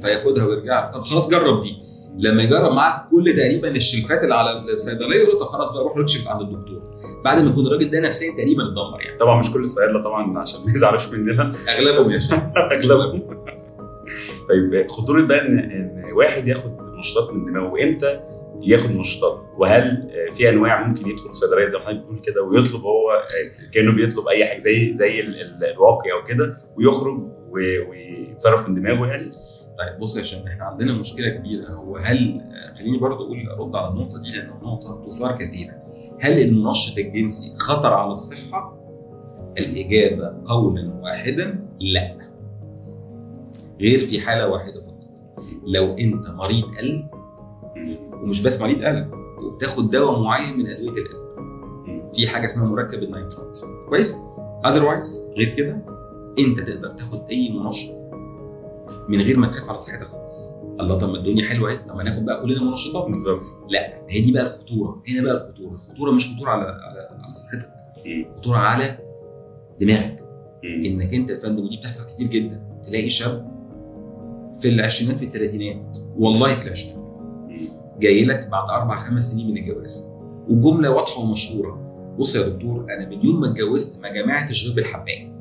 [0.02, 0.92] فياخدها ويرجع له.
[0.92, 1.76] طب خلاص جرب دي.
[2.18, 6.28] لما يجرب معاك كل تقريبا الشلفات اللي على الصيدلية يقول طب خلاص بقى روح اكشف
[6.28, 6.82] عند الدكتور.
[7.26, 9.18] بعد ما يكون الراجل ده نفسيا تقريبا اتدمر يعني.
[9.18, 11.56] طبعا مش كل الصيادلة طبعا عشان ما يزعلوش مننا.
[11.70, 13.44] أغلبهم يا أغلبهم.
[14.50, 17.70] طيب خطورة بقى إن واحد ياخد منشطات من دماغه.
[17.72, 18.20] وامتى
[18.62, 23.26] ياخد منشطات وهل في أنواع ممكن يدخل الصيدليه زي ما حضرتك بتقول كده ويطلب هو
[23.74, 27.22] كأنه بيطلب أي حاجة زي زي ال- ال- الواقي أو كده ويخرج
[27.52, 29.32] ويتصرف من دماغه يعني.
[29.78, 31.70] طيب بص يا شباب إحنا عندنا مشكلة كبيرة.
[31.70, 35.74] هو هل آه، خليني برضه أقول أرد على النقطة دي لانها نقطه تثار كثيرا
[36.20, 38.78] هل المنشط الجنسي خطر على الصحة؟
[39.58, 42.18] الإجابة قولا واحدا لا.
[43.82, 45.04] غير في حالة واحدة فقط.
[45.68, 47.08] لو أنت مريض قلب
[48.22, 51.22] ومش بس مريض قلب وبتاخد دواء معين من أدوية القلب
[52.14, 54.18] في حاجة اسمها مركب النيترات كويس؟
[54.66, 55.86] اذروايز غير كده
[56.40, 58.02] أنت تقدر تاخد أي منشط
[59.10, 60.54] من غير ما تخاف على صحتك خالص.
[60.80, 61.78] الله طب ما الدنيا حلوة أهي.
[61.78, 63.06] طب ما ناخد بقى كلنا منشطات.
[63.06, 63.42] بالظبط.
[63.70, 65.04] لا هي دي بقى الخطورة.
[65.08, 65.74] هنا بقى الخطورة.
[65.74, 67.70] الخطورة مش خطورة على على على صحتك.
[68.38, 68.98] خطورة على
[69.80, 70.26] دماغك.
[70.64, 73.52] إنك أنت يا فندم ودي بتحصل كتير جدا تلاقي شاب
[74.60, 77.01] في العشرينات في الثلاثينات والله في العشرينات.
[78.02, 80.12] جاي لك بعد أربع خمس سنين من الجواز.
[80.50, 81.82] وجملة واضحة ومشهورة.
[82.20, 85.32] بص يا دكتور أنا من يوم ما اتجوزت ما جمعتش غير بالحبايه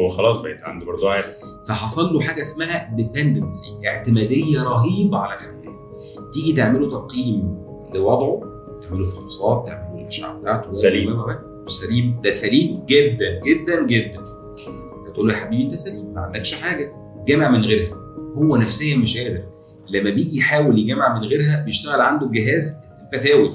[0.00, 5.76] هو خلاص بقيت عنده برضه عارف فحصل له حاجة اسمها ديبندنسي اعتمادية رهيبة على الحبايه
[6.32, 7.58] تيجي تعملوا تقييم
[7.94, 8.40] لوضعه
[8.82, 10.72] تعملوا فحوصات تعملوا الأشعة بتاعته.
[10.72, 11.24] سليم.
[11.66, 12.20] سليم.
[12.24, 14.24] ده سليم جدا جدا جدا.
[15.06, 16.92] فتقول له يا حبيبي أنت سليم ما عندكش حاجة.
[17.26, 17.96] جامع من غيرها.
[18.36, 19.44] هو نفسيا مش قادر.
[19.90, 23.50] لما بيجي يحاول يجمع من غيرها بيشتغل عنده الجهاز البثاوي.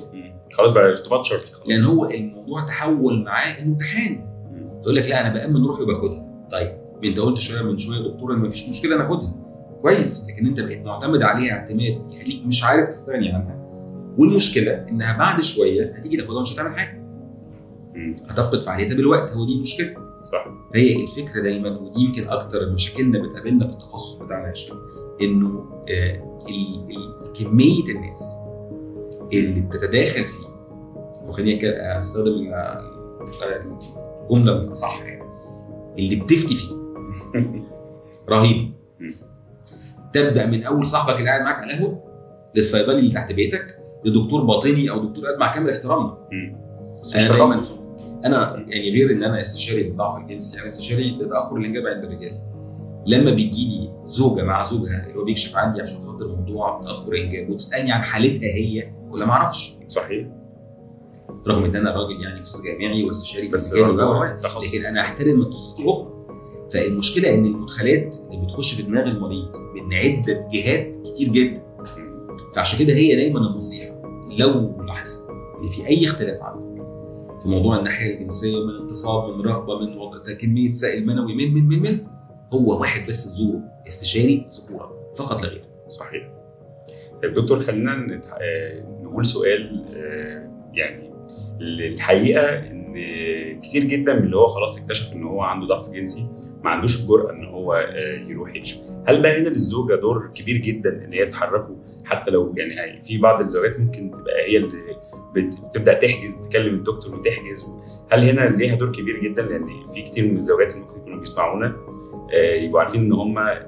[0.53, 1.67] خلاص بقى ارتباط شرطي خلاص.
[1.67, 4.11] لأن هو الموضوع تحول معاه امتحان
[4.51, 4.81] مم.
[4.81, 8.39] تقول لك لا أنا بامن روحي وباخدها طيب أنت قلت شوية من شوية دكتور إن
[8.39, 9.33] مفيش مشكلة ناخدها
[9.81, 13.57] كويس لكن أنت بقيت معتمد عليها اعتماد يخليك مش عارف تستغني عنها.
[14.17, 17.03] والمشكلة إنها بعد شوية هتيجي تاخدها مش هتعمل حاجة.
[18.29, 19.93] هتفقد فعاليتها بالوقت هو دي المشكلة.
[20.23, 20.45] صح.
[20.73, 24.53] فهي الفكرة دايما ودي يمكن أكتر مشاكلنا بتقابلنا في التخصص بتاعنا يا
[25.21, 26.37] إنه آه،
[27.39, 28.35] كمية الناس
[29.33, 30.47] اللي بتتداخل فيه
[31.27, 31.59] وخليني
[31.99, 32.53] أستخدم ال-
[34.31, 35.23] الجملة الاصح يعني
[35.99, 36.75] اللي بتفتي فيه.
[38.29, 38.69] رهيبه.
[40.13, 42.03] تبدأ من أول صاحبك اللي قاعد معاك على القهوة
[42.55, 46.17] للصيدلي اللي تحت بيتك لدكتور باطني أو دكتور قاعد مع كامل احترامنا.
[47.01, 47.21] بس مش
[47.57, 47.73] تخصص.
[48.25, 52.39] أنا يعني غير إن أنا استشاري للضعف الجنسي أنا استشاري لتاخر الانجاب عند الرجال.
[53.07, 57.49] لما بيجي لي زوجة مع زوجها اللي هو بيكشف عندي عشان خاطر موضوع تأخر انجاب
[57.49, 60.27] وتسألني عن حالتها هي ولا ما أعرفش صحيح
[61.47, 64.73] رغم إن أنا راجل يعني أستاذ جامعي واستشاري في بس مجالي تخصص.
[64.73, 66.13] لكن أنا أحترم التخصصات الأخرى
[66.73, 71.63] فالمشكلة إن المدخلات اللي بتخش في دماغ المريض من عدة جهات كتير جدا.
[72.55, 74.01] فعشان كده هي دايما النصيحة
[74.39, 75.29] لو لاحظت
[75.63, 76.67] إن في أي اختلاف عندك
[77.41, 81.67] في موضوع الناحية الجنسية من اغتصاب من رغبه من وضع كميه سائل منوي من من
[81.69, 82.16] من من
[82.53, 85.63] هو واحد بس تزوره استشاري ذكورة فقط لا غير.
[85.87, 86.29] صحيح.
[87.23, 88.21] طيب دكتور خلينا.
[88.41, 91.13] آه، نقول سؤال آه، يعني
[91.61, 92.87] الحقيقة إن
[93.61, 96.29] كتير جدا من اللي هو خلاص اكتشف إن هو عنده ضعف جنسي
[96.63, 101.05] ما عندوش الجرأه إن هو آه، يروح يكشف هل بقى هنا للزوجة دور كبير جدا
[101.05, 104.69] إن هي تحركه؟ حتى لو يعني في بعض الزوجات ممكن تبقى هي اللي
[105.35, 107.65] بت- بتبدأ تحجز تكلم الدكتور وتحجز.
[108.11, 111.75] هل هنا ليها دور كبير جدا؟ لأن في كتير من الزوجات اللي ممكن يكونوا بيسمعونا.
[112.33, 113.65] يبقوا عارفين إن هم آه،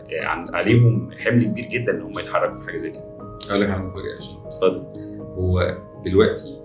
[0.53, 3.03] عليهم حمل كبير جدا إن هم يتحركوا في حاجة زي كده.
[3.49, 4.83] أقول لك على مفاجأة يا شيخ اتفضل.
[5.21, 6.59] هو دلوقتي.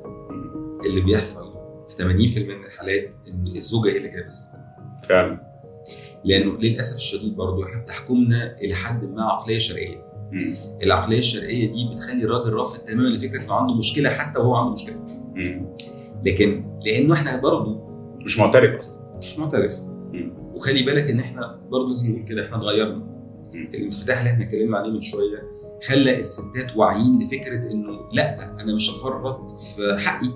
[0.86, 1.54] اللي بيحصل
[1.88, 4.46] في 80% من الحالات إن الزوجة هي اللي الزوج.
[5.08, 5.54] فعلا.
[6.24, 10.56] لأنه للأسف الشديد برضه إحنا بتحكمنا إلى حد ما عقلية شرقيه مم.
[10.82, 14.96] العقلية الشرقيه دي بتخلي الراجل رافض تماما لفكرة إنه عنده مشكلة حتى وهو عنده مشكلة.
[15.34, 15.74] مم.
[16.24, 17.80] لكن لأنه إحنا برضه
[18.24, 19.18] مش معترف أصلا.
[19.18, 19.82] مش معترف.
[20.12, 20.43] مم.
[20.64, 23.06] وخلي بالك إن إحنا برضه لازم نقول كده إحنا اتغيرنا.
[23.54, 25.42] الانفتاح اللي إحنا اتكلمنا عليه من شوية
[25.86, 30.28] خلى الستات واعيين لفكرة إنه لأ أنا مش هفرط في حقي.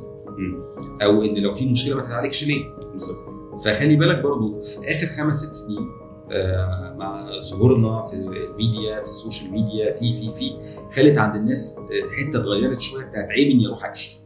[1.03, 3.29] أو إن لو في مشكلة ما تتعالجش ليه بالظبط
[3.65, 5.89] فخلي بالك برضو في آخر خمس ست سنين
[6.33, 10.53] آه، مع ظهورنا في الميديا في ال social media في في في
[10.97, 14.19] خلت عند الناس آه، حتة اتغيرت شوية بتاعت عيب إني أروح أكشف.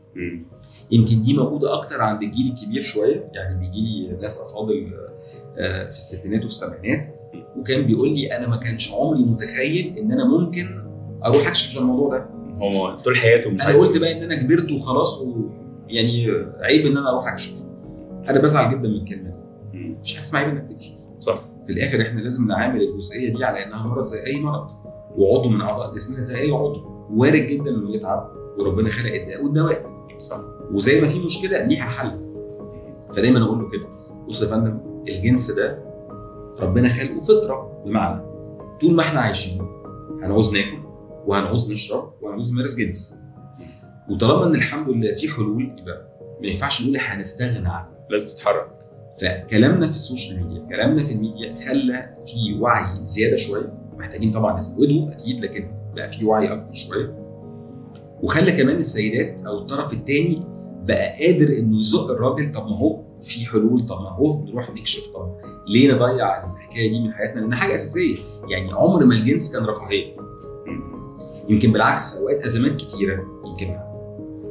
[0.91, 5.19] يمكن دي موجودة أكتر عند الجيل الكبير شوية يعني بيجي لي ناس أفاضل آه،
[5.57, 7.15] في الستينات والسبعينات
[7.59, 10.83] وكان بيقول لي أنا ما كانش عمري متخيل إن أنا ممكن
[11.25, 12.27] أروح أكشف الموضوع ده.
[12.57, 16.27] هو طول حياته مش أنا قلت بقى إن أنا كبرت وخلاص ويعني
[16.61, 17.63] عيب إن أنا أروح أكشف.
[18.29, 19.31] أنا بزعل جدا من الكلمة
[19.73, 19.97] دي.
[20.03, 20.95] مش حاجة اسمها عيب إنك تكشف.
[21.21, 21.41] صح.
[21.65, 24.71] في الآخر إحنا لازم نعامل الجزئية دي على إنها مرض زي أي مرض
[25.17, 30.07] وعضو من أعضاء جسمنا زي أي عضو وارد جدا إنه يتعب وربنا خلق الداء والدواء.
[30.19, 30.41] صح.
[30.73, 32.21] وزي ما في مشكلة ليها حل.
[33.13, 33.89] فدايما أقول له كده.
[34.29, 35.79] بص يا فندم الجنس ده
[36.61, 38.23] ربنا خلقه فطرة بمعنى
[38.81, 39.63] طول ما إحنا عايشين
[40.23, 40.83] هنعوز ناكل
[41.27, 43.19] وهنعوز نشرب وهنعوز نمارس جنس.
[44.11, 46.09] وطالما إن الحمد لله في حلول يبقى
[46.41, 47.89] ما ينفعش نقول هنستغنى عنه.
[48.11, 48.69] لازم تتحرك.
[49.21, 53.73] فكلامنا في ال social media كلامنا في الميديا خلى في وعي زيادة شوية.
[53.99, 57.19] محتاجين طبعا نزوده أكيد لكن بقى في وعي أكتر شوية.
[58.23, 60.43] وخلى كمان السيدات أو الطرف الثاني
[60.85, 62.53] بقى قادر إنه يزق الراجل.
[62.53, 63.87] طب ما هو في حلول.
[63.87, 65.07] طب ما هو نروح نكشف.
[65.15, 65.37] طب
[65.69, 68.17] ليه نضيع الحكاية دي من حياتنا؟ لأنها حاجة أساسية.
[68.49, 70.17] يعني عمر ما الجنس كان رفاهية.
[71.49, 73.79] يمكن بالعكس في أوقات أزمات كتيرة يمكن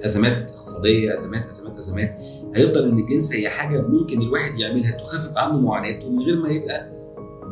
[0.06, 2.18] أزمات اقتصادية أزمات أزمات أزمات.
[2.56, 6.92] هيفضل إن الجنس هي حاجة ممكن الواحد يعملها تخفف عنه معاناته من غير ما يبقى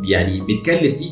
[0.06, 1.12] يعني بيتكلف فيه.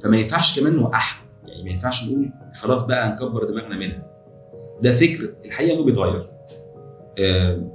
[0.00, 4.06] فما ينفعش كمان نوقعها يعني ما ينفعش نقول خلاص بقى نكبر دماغنا منها.
[4.82, 5.34] ده فكر.
[5.44, 6.24] الحقيقة إنه بيتغير.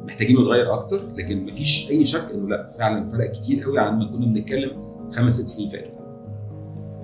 [0.01, 4.09] محتاجين نتغير أكتر لكن مفيش أي شك إنه لا فعلا فرق كتير قوي عن ما
[4.09, 4.71] كنا بنتكلم
[5.11, 6.01] خمس ست سنين فاتوا.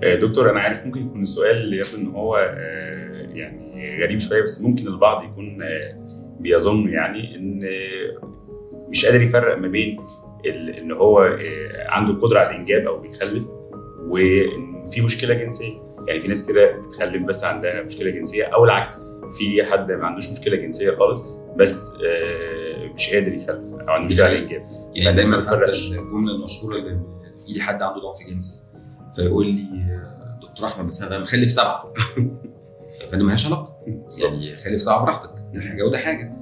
[0.02, 4.62] آه، دكتور أنا عارف ممكن يكون السؤال يبدو إن هو آه، يعني غريب شوية بس
[4.62, 6.04] ممكن البعض يكون آه،
[6.40, 8.28] بيظن يعني إن آه،
[8.88, 9.96] مش قادر يفرق ما بين
[10.78, 13.48] إن هو آه، عنده القدرة على الإنجاب أو بيخلف
[14.08, 15.88] وإن في مشكلة جنسية.
[16.08, 19.00] يعني في ناس كده بتخلف بس عندها مشكلة جنسية أو العكس
[19.38, 24.24] في حد ما عندوش مشكلة جنسية خالص بس آه، مش قادر يخلف أو عنده مشكلة
[24.24, 24.62] على الانجاب
[24.94, 25.88] يعني دايما بتفرقش.
[25.90, 27.00] الجملة المشهورة اللي
[27.44, 28.66] يجي لي حد عنده ضعف جنس
[29.16, 29.64] فيقول لي
[30.42, 31.84] دكتور أحمد بس أنا مخلف سبعة.
[33.08, 33.76] فدي مالهاش علاقة.
[34.24, 35.44] يعني خلف سبعة براحتك.
[35.54, 36.36] ده حاجة وده حاجة.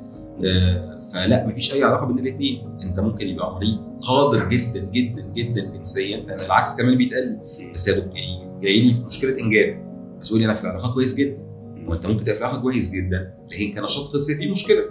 [0.44, 5.64] آه، فلا مفيش أي علاقة بين الاثنين أنت ممكن يبقى مريض قادر جدا جدا جدا
[5.64, 7.38] جنسيا لأن العكس كمان بيتقال.
[7.58, 9.86] لي بس يا دكتور يعني جاي لي في مشكلة إنجاب.
[10.20, 11.45] بس يقول لي أنا في العلاقة كويس جدا.
[11.88, 14.84] وانت ممكن في العلاقه كويس جدا لكن كنشاط خصي فيه مشكلة.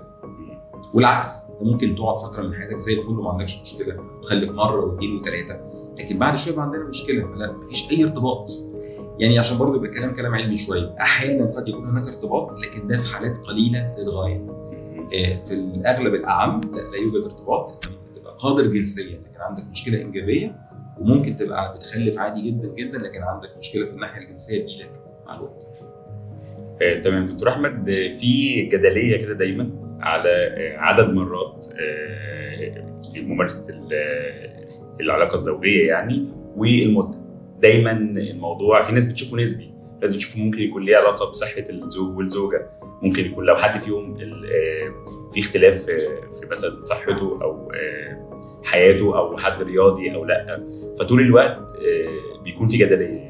[0.93, 5.19] والعكس أنت ممكن تقعد فترة من حياتك زي الفل وما عندكش مشكلة وتخلف مرة واثنين
[5.19, 5.59] وثلاثه
[5.97, 8.51] لكن بعد شوية عندنا مشكلة فلا مفيش أي ارتباط.
[9.19, 12.97] يعني عشان برضه يبقى الكلام كلام علمي شوية أحيانا قد يكون هناك ارتباط لكن ده
[12.97, 14.45] في حالات قليلة للغايه
[15.37, 20.55] في الأغلب الأعم لا, يوجد ارتباط انت ممكن تبقى قادر جنسيا لكن عندك مشكلة انجابيه
[21.01, 24.91] وممكن تبقى بتخلف عادي جدا جدا لكن عندك مشكلة في الناحية الجنسية تجيلك
[25.27, 25.63] مع الوقت.
[26.81, 27.27] آه، تمام.
[27.27, 29.69] دكتور أحمد آه، في جدلية كده دايما
[30.01, 31.67] على آه، عدد مرات
[33.17, 34.65] ممارسه ال-
[35.01, 37.17] العلاقة الزوجية يعني والمده
[37.61, 42.69] دايما الموضوع في ناس بتشوفه نسبي ناس بتشوفه ممكن يكون ليه علاقة بصحة الزوج والزوجة
[43.01, 44.17] ممكن يكون لو حد فيهم
[45.33, 45.85] في اختلاف
[46.39, 47.71] في مثلا صحته أو
[48.63, 50.67] حياته أو حد رياضي أو لأ
[50.99, 51.57] فطول الوقت
[52.43, 53.24] بيكون في جدلية.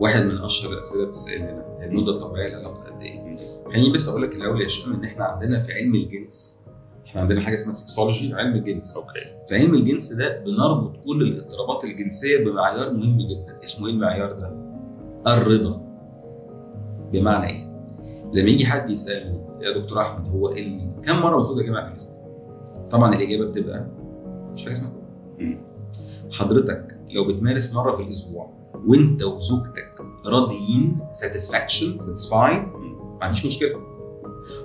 [0.00, 3.30] واحد من أشهر الاسئله بتسأل لنا المدة الطبيعية للعلاقه قد إيه؟
[3.72, 6.60] خليني بس أقول لك الأول يا هشام إن إحنا عندنا في علم الجنس
[7.06, 11.84] إحنا عندنا حاجة اسمها sexology علم الجنس okay في علم الجنس ده بنربط كل الاضطرابات
[11.84, 14.50] الجنسية بمعيار مهم جدا اسمه إيه المعيار ده؟
[15.26, 15.80] الرضا
[17.12, 17.74] بمعنى إيه؟
[18.32, 20.54] لما يجي حد يسألني يا دكتور أحمد هو.
[21.02, 22.14] كم مرة المفروض أجامع في الأسبوع؟
[22.90, 23.86] طبعا الإجابة بتبقى
[24.54, 24.92] مفيش حاجة اسمها.
[26.32, 28.53] حضرتك لو بتمارس مرة في الأسبوع
[28.86, 29.94] وانت وزوجتك
[30.26, 33.80] راضيين satisfaction satisfied ما عنديش مشكلة.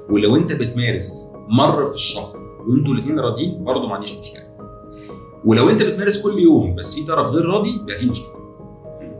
[0.09, 4.49] ولو انت بتمارس مرة في الشهر وانتوا الاثنين راضيين برضه ما عنديش مشكلة.
[5.45, 8.35] ولو انت بتمارس كل يوم بس في طرف غير راضي يبقى في مشكلة.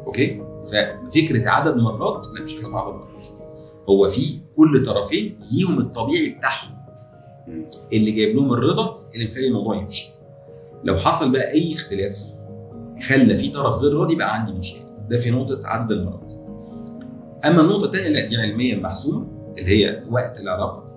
[0.06, 3.28] أوكي؟ ففكرة عدد مرات لا مش حاجة اسمها عدد مرات.
[3.90, 6.80] هو في كل طرفين ليهم الطبيعي بتاعهم.
[7.94, 10.08] اللي جايب لهم الرضا اللي مخلي الموضوع يمشي.
[10.84, 12.20] لو حصل بقى أي اختلاف
[13.08, 14.88] خلى في طرف غير راضي بقى عندي مشكلة.
[15.10, 16.34] ده في نقطة عدد المرات
[17.45, 20.89] أما النقطه الثانية اللي دي علميا محسومة اللي هي وقت العلاقة.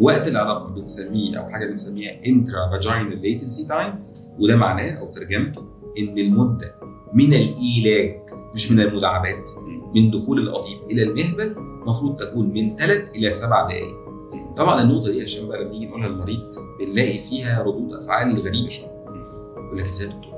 [0.00, 3.94] وقت العلاقة بنسميه أو حاجة بنسميها intravaginal latency time
[4.38, 5.62] وده معناه أو ترجمته
[5.98, 6.74] إن المدة
[7.14, 8.20] من الإيلاج
[8.54, 9.50] مش من المداعبات
[9.94, 14.08] من دخول القضيب إلى المهبل المفروض تكون من ثلاث إلى سبع دقائق
[14.56, 16.50] طبعا النقطة دي عشان بقى لما نيجي نقولها للمريض
[16.80, 19.04] بنلاقي فيها ردود أفعال غريبة شوية.
[19.56, 20.32] يقول لك إزاي يا دكتور؟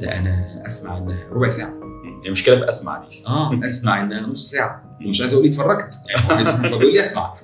[0.00, 1.77] ده أنا أسمع إنها ربع ساعة.
[2.24, 3.22] هي مشكلة في أسمع دي.
[3.26, 4.98] آه أسمع انها نص ساعة.
[5.06, 5.94] ومش عايز أقول لي اتفرجت.
[6.10, 7.34] يعني فبيقول لي أسمع.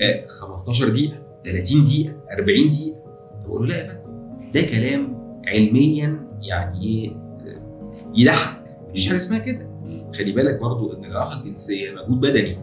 [0.00, 2.96] آه 15 دقيقة 30 دقيقة 40 دقيقة.
[3.44, 4.50] فبقول له لا يا فندم.
[4.52, 5.14] ده كلام
[5.46, 8.62] علميا يعني إيه آه، يضحك.
[8.90, 9.70] مفيش حاجة اسمها كده.
[10.18, 12.58] خلي بالك برضو إن العلاقة الجنسية مجهود بدني.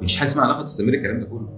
[0.00, 1.48] مفيش حاجة اسمها علاقة تستمر الكلام ده كله.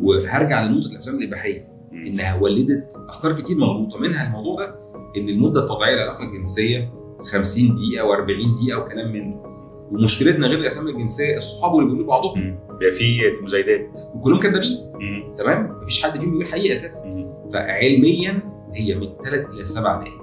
[0.00, 3.98] وهرجع لنقطة الأفلام الاباحيه إنها ولدت أفكار كتير مغلوطة.
[3.98, 4.74] منها الموضوع ده
[5.16, 9.42] إن المدة الطبيعية للعلاقة الجنسية 50 دقيقة و40 دقيقة وكلام من ده.
[9.90, 12.58] ومشكلتنا غير الأفلام الجنسية الصحاب اللي بيقولوا بعضهم.
[12.80, 14.00] بيبقى في مزايدات.
[14.14, 14.92] وكلهم كدابين.
[15.38, 17.32] تمام؟ مفيش حد فيهم بيقول حقيقة أساسا.
[17.52, 18.40] فعلميا
[18.74, 20.22] هي من 3 إلى 7 دقائق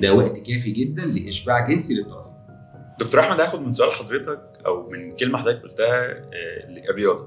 [0.00, 2.32] ده وقت كافي جدا لإشباع جنسي للطرفين.
[3.00, 7.26] دكتور أحمد هاخد من سؤال حضرتك أو من كلمة حضرتك قلتها آه، الرياضه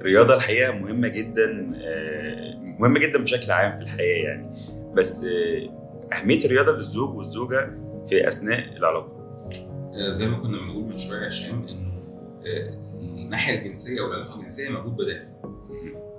[0.00, 4.54] الرياضه الحقيقة مهمة جدا آه، مهمة جدا بشكل عام في الحياة يعني.
[4.94, 5.68] بس آه،
[6.16, 7.70] أهمية الرياضة للزوج والزوجة
[8.08, 9.18] في أثناء العلاقة.
[9.94, 11.92] آه، زي ما كنا بنقول من شوية هشام إنه
[12.46, 15.28] آه، الناحية الجنسية أو العلاقة الجنسية مجهود بدني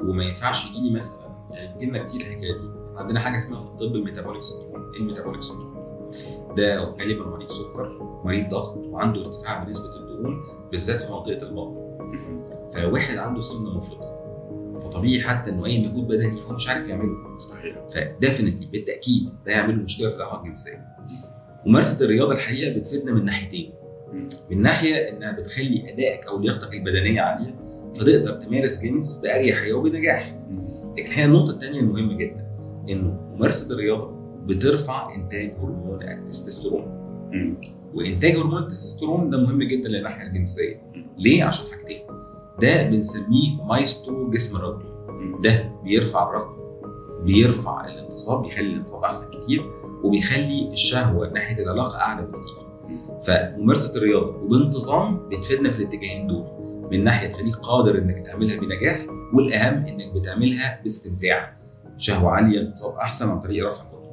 [0.02, 2.70] وما ينفعش يجيني مثلا يعني بتجيلنا كتير الحكاية دي.
[2.96, 5.70] عندنا حاجة اسمها في الطب ال metabolic syndrome إيه ال metabolic syndrome.
[6.58, 11.90] ده غالبا مريض سكر مريض ضغط وعنده ارتفاع بنسبة الدهون بالذات في منطقة البطن.
[12.74, 14.20] فلو واحد عنده سمنه مفرطه
[14.80, 17.38] فطبيعي حتى إنه أي مجهود بدني هو مش عارف يعمله.
[17.38, 17.78] صحيح.
[17.96, 20.86] فديفنتلي بالتأكيد ده يعمل له مشكلة في العلاقه الجنسية.
[21.66, 23.74] ممارسه الرياضة الحقيقة بتفيدنا من ناحيتين.
[24.52, 27.56] من ناحية إنها بتخلي أدائك أو لياقتك البدنية عالية
[27.96, 30.36] فتقدر تمارس جنس باريحيه وبنجاح.
[30.98, 32.48] لكن الحقيقة النقطة الثانية المهمة جدا
[32.90, 34.12] إنه ممارسة الرياضة
[34.46, 37.00] بترفع إنتاج هرمون التستوستيرون.
[37.94, 40.82] وإنتاج هرمون التستوستيرون ده مهم جدا للناحية الجنسية.
[41.18, 42.02] ليه؟ عشان حاجتين.
[42.62, 44.86] ده بنسميه مايسترو جسم الرجل
[45.42, 46.60] ده بيرفع الرغبه
[47.26, 49.79] بيرفع الانتصاب بيخلي الانتصاب أحسن كتير.
[50.04, 52.60] وبيخلي الشهوة ناحية العلاقة أعلى بكتير.
[53.28, 56.46] فممارسة الرياضة وبانتظام بتفيدنا في الاتجاهين دول
[56.92, 61.60] من ناحية تخليك قادر إنك تعملها بنجاح والأهم إنك بتعملها باستمتاع.
[61.98, 64.10] شهوة عالية انتصاب أحسن عن طريق رفع الهرمون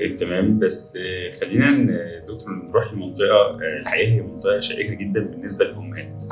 [0.00, 0.58] إيه، تمام.
[0.58, 1.70] بس آه، خلينا
[2.28, 6.24] دكتور نروح لمنطقة آه، الحقيقة هي منطقة شائكة جدا بالنسبة للأمهات.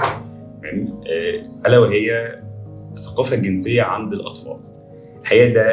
[0.61, 2.39] تمام؟ آه، ألا وهي
[2.93, 4.61] الثقافة الجنسية عند الأطفال.
[5.23, 5.65] الحقيقة ده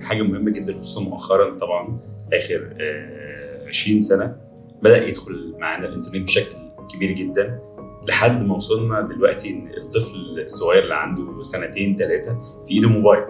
[0.00, 1.98] حاجة مهمة جدا خصوصا مؤخرا طبعا
[2.32, 4.36] آخر آه، 20 سنة
[4.82, 6.56] بدأ يدخل معانا الإنترنت بشكل
[6.94, 7.60] كبير جدا
[8.08, 13.24] لحد ما وصلنا دلوقتي إن الطفل الصغير اللي عنده سنتين ثلاثة في إيده موبايل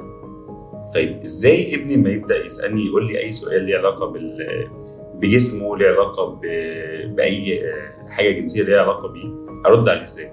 [0.94, 4.38] طيب إزاي ابني ما يبدأ يسألني يقول لي أي سؤال ليه علاقة بال
[5.14, 6.40] بجسمه ليه علاقة ب...
[7.16, 7.62] بأي
[8.08, 10.32] حاجة جنسية ليها علاقة بيه أرد عليه إزاي؟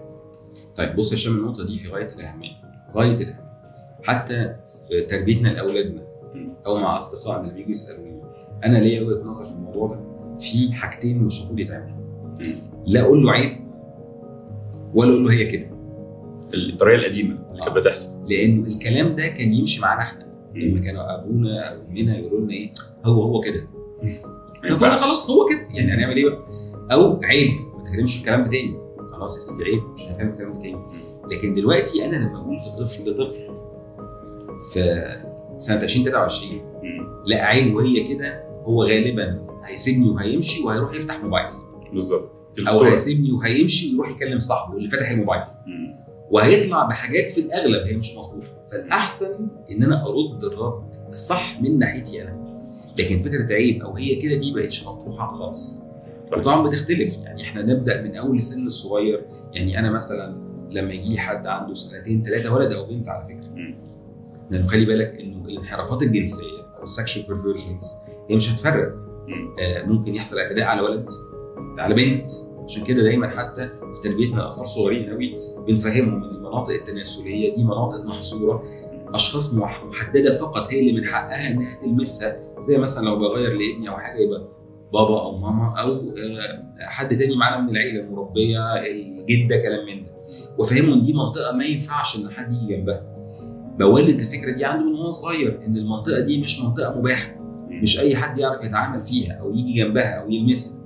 [0.76, 2.52] طيب بص يا هشام النقطة دي في غاية الأهمية
[2.95, 3.47] غاية الأهمية
[4.04, 4.56] حتى
[4.88, 6.07] في تربيتنا لأولادنا.
[6.66, 8.22] أو مع اصدقائنا اللي بيجوا يسألوني
[8.66, 10.00] أنا ليا وجهة نظر في الموضوع ده.
[10.38, 11.96] في حاجتين مش المفروض يتعملوا.
[12.86, 13.58] لا أقول له عيب
[14.94, 15.70] ولا أقول له هي كده.
[16.54, 17.82] الطريقة القديمة اللي كانت آه.
[17.82, 18.26] بتحصل.
[18.30, 20.28] لأنه الكلام ده كان يمشي معانا إحنا.
[20.56, 22.74] لما كانوا أبونا أو أمنا يقولوا لنا إيه
[23.06, 23.68] هو هو كده.
[24.70, 24.78] طب.
[24.78, 25.68] خلاص هو كده.
[25.72, 26.48] يعني هنعمل إيه بقى؟
[26.92, 28.78] أو عيب ما تتكلمش في الكلام ده تاني
[29.12, 30.78] خلاص يا سيدي عيب مش هنتكلم في الكلام ده تاني
[31.32, 33.48] لكن دلوقتي أنا لما أقول في طفل لطفل
[34.74, 34.80] في
[35.58, 37.22] سنة 2023 مم.
[37.28, 41.46] لا عيب وهي كده هو غالبا هيسيبني وهيمشي وهيروح يفتح موبايل
[41.93, 42.84] بالظبط أو.
[42.84, 45.96] هيسيبني وهيمشي ويروح يكلم صاحبه اللي فاتح الموبايل مم.
[46.32, 52.22] وهيطلع بحاجات في الأغلب هي مش مظبوطة فالأحسن إن أنا أرد الرد الصح من ناحيتي
[52.24, 52.48] أنا
[52.98, 55.80] لكن فكرة عيب أو هي كده دي بقتش مطروحة خالص
[56.32, 56.38] صح.
[56.38, 60.38] وطبعا بتختلف يعني إحنا نبدأ من أول السن الصغير يعني أنا مثلا
[60.72, 63.50] لما يجي لي حد عنده سنتين ثلاثة ولد أو بنت على فكرة.
[64.51, 67.93] لأنه خلي بالك إنه الانحرافات الجنسية أو ال sexual perversions
[68.29, 68.93] هي مش هتفرق.
[69.62, 71.10] آه، ممكن يحصل اعتداء على ولد
[71.79, 72.31] على بنت.
[72.65, 75.33] عشان كده دايما حتى في تربيتنا الاطفال صغيرين قوي
[75.67, 78.63] بنفهمهم إن المناطق التناسلية دي مناطق محصورة.
[79.13, 82.39] أشخاص مح- محددة فقط هي اللي من حقها إنها تلمسها.
[82.60, 84.47] زي مثلا لو بغير لابني أو حاجة يبقى
[84.93, 90.12] بابا أو ماما أو آه، حد تاني معانا من العيلة المربية الجدة كلام من ده.
[90.57, 93.16] وأفهمهم دي منطقة ما ينفعش إن حد يجي جنبها.
[93.80, 97.36] بولد الفكرة دي عنده من وهو صغير إن المنطقة دي مش منطقة مباحة.
[97.70, 100.82] مش أي حد يعرف يتعامل فيها أو يجي جنبها أو يلمسها.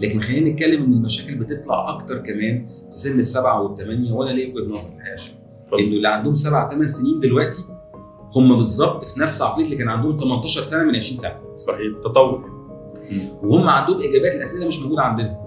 [0.00, 4.74] لكن خلينا نتكلم إن المشاكل بتطلع أكتر كمان في سن السبعة والثمانيه وأنا ليا وجهة
[4.74, 5.40] نظر الحقيقة.
[5.72, 7.62] إنه اللي عندهم سبع ثمان سنين دلوقتي
[8.36, 11.34] هم بالظبط في نفس عقلية اللي كان عندهم 18 سنة من 20 سنة.
[11.56, 12.50] صحيح تطور.
[13.42, 15.40] وهم عندهم إجابات الاسئله مش موجودة عندنا.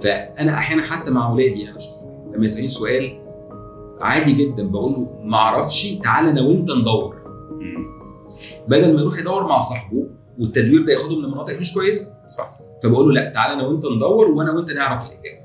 [0.00, 3.21] فأنا أحيانا حتى مع أولادي أنا شخصيا لما يسالني سؤال
[4.02, 7.22] عادي جدا بقول له ما أعرفش تعالى أنا وأنت ندور.
[8.68, 10.06] بدل ما يروح يدور مع صاحبه
[10.38, 12.14] والتدوير ده ياخده من مناطق مش كويسة.
[12.28, 12.58] صح.
[12.82, 15.42] فبقول له لا تعالى أنا وأنت ندور وأنا وأنت نعرف الإجابة.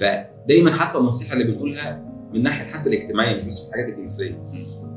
[0.00, 4.42] فدايما حتى النصيحة اللي بنقولها من ناحية حتى الاجتماعية مش بس في الحاجات الجنسية.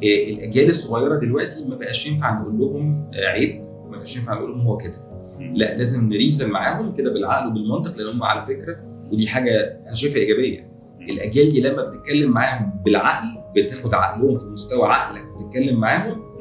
[0.04, 3.62] إيه، الأجيال الصغيرة دلوقتي ما بقاش ينفع نقول لهم آه، عيب.
[3.90, 4.98] ما بقاش ينفع نقول لهم هو كده.
[5.40, 8.76] لا لازم نريزن معاهم كده بالعقل وبالمنطق لأن هم على فكرة
[9.12, 10.73] ودي حاجة أنا شايفها إيجابية.
[11.10, 16.34] الأجيال دي لما بتتكلم معاهم بالعقل بتاخد عقلهم في مستوى عقلك وتتكلم معاهم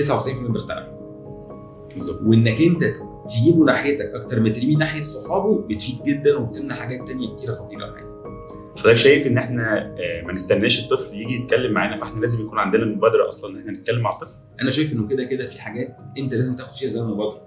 [0.00, 0.98] 99% بيقتنعوا.
[1.92, 2.22] بالظبط.
[2.22, 2.84] وإنك أنت
[3.28, 8.08] تجيبه ناحيتك أكتر ما ترميه ناحية صحابه بتفيد جدا وبتمنع حاجات تانية كتيرة خطيرة معاك
[8.76, 12.82] حضرتك شايف إن إحنا آه، ما نستناش الطفل يجي يتكلم معانا فإحنا لازم يكون عندنا
[12.82, 16.34] المبادره أصلا إن إحنا نتكلم مع الطفل؟ أنا شايف إنه كده كده في حاجات أنت
[16.34, 17.42] لازم تاخد فيها زي المبادرة.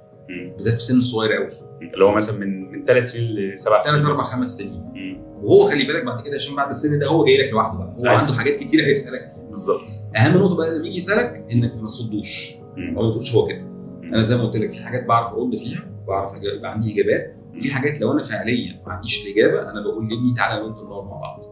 [0.56, 1.50] بالذات في السن الصغير قوي
[1.94, 4.30] اللي هو مثلا من من ثلاث سنين لسبع سنين ثلاث أربع.
[4.32, 4.91] خمس سنين.
[5.44, 7.94] وهو خلي بالك بعد كده عشان بعد السن ده هو جاي لك لوحده بقى.
[8.00, 8.18] هو أيوة.
[8.18, 9.34] عنده حاجات كتيره هيسألك.
[9.50, 9.82] بالظبط.
[10.18, 12.56] أهم نقطة بقى لما يجي يسألك إنك ما تصدوش.
[12.78, 13.62] أو ما تقولش هو كده.
[14.04, 17.38] أنا زي ما قلت لك في حاجات بعرف ارد فيها بعرف يبقى عندي إجابات.
[17.60, 21.20] في حاجات لو أنا فعليا ما عنديش الإجابة أنا بقول لابني تعالى وأنت ندور مع
[21.20, 21.46] بعض.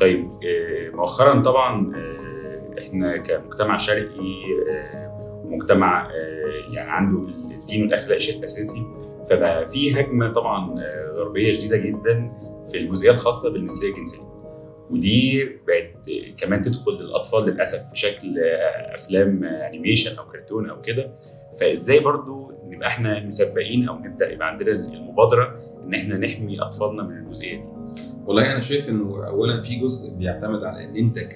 [0.00, 4.34] طيب آه، مؤخرا طبعا آه، إحنا كمجتمع شرقي
[4.70, 7.18] آه، ومجتمع آه، يعني عنده
[7.54, 8.82] الدين والأخلاق شيء أساسي.
[9.30, 12.32] فبقى في هجمة طبعا آه، غربية شديدة جدا
[12.70, 14.28] في الجزئية الخاصة بالمثلية الجنسية.
[14.90, 20.70] ودي بقت آه، كمان تدخل للأطفال للأسف في شكل آه، أفلام آه، انيميشن أو كرتون
[20.70, 21.12] أو كده.
[21.60, 27.18] فإزاي برضو نبقى إحنا مسبقين أو نبدأ يبقى عندنا المبادرة إن إحنا نحمي أطفالنا من
[27.18, 27.64] الجزئية دي؟
[28.26, 31.34] والله أنا شايف إنه اولا في جزء بيعتمد على إن أنت ك...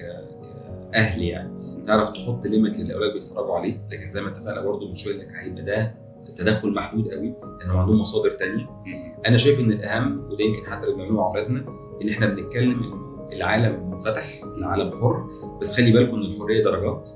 [0.93, 1.49] كأهل يعني
[1.85, 3.77] تعرف تحط ليميت للأولاد بيتفرجوا عليه.
[3.91, 5.95] لكن زي ما اتفقنا برضه من شوية إنك هيبقى ده
[6.35, 8.93] تدخل محدود قوي لانهم عندهم مصادر تانية مم.
[9.27, 11.65] أنا شايف إن الأهم وده يمكن حتى اللي بنعمله مع أولادنا
[12.01, 15.27] إن إحنا بنتكلم انه العالم منفتح العالم حر
[15.61, 17.09] بس خلي بالكم إن الحرية درجات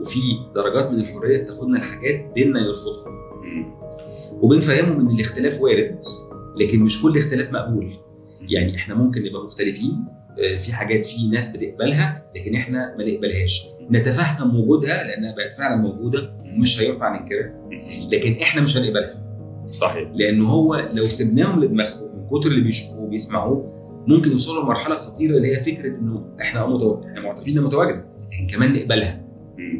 [0.00, 0.18] وفي
[0.54, 3.12] درجات من الحرية بتاخدنا لحاجات ديننا يرفضها.
[4.32, 6.00] وبنفهمهم إن الاختلاف وارد
[6.60, 7.92] لكن مش كل اختلاف مقبول
[8.40, 10.04] يعني إحنا ممكن نبقى مختلفين
[10.36, 13.66] في حاجات في ناس بتقبلها لكن إحنا ما نقبلهاش.
[13.90, 17.54] نتفهم وجودها لأنها بقت فعلا موجودة ومش هينفع ننكرها
[18.12, 19.22] لكن إحنا مش هنقبلها.
[19.70, 20.08] صحيح.
[20.14, 23.72] لأن هو لو سبناهم لدماغهم من كتر اللي بيشوفوه وبيسمعوه
[24.08, 27.00] ممكن يوصلوا لمرحلة خطيرة اللي هي فكرة إنه إحنا متو...
[27.04, 29.24] إحنا معترفين إنها متواجدة لكن كمان نقبلها.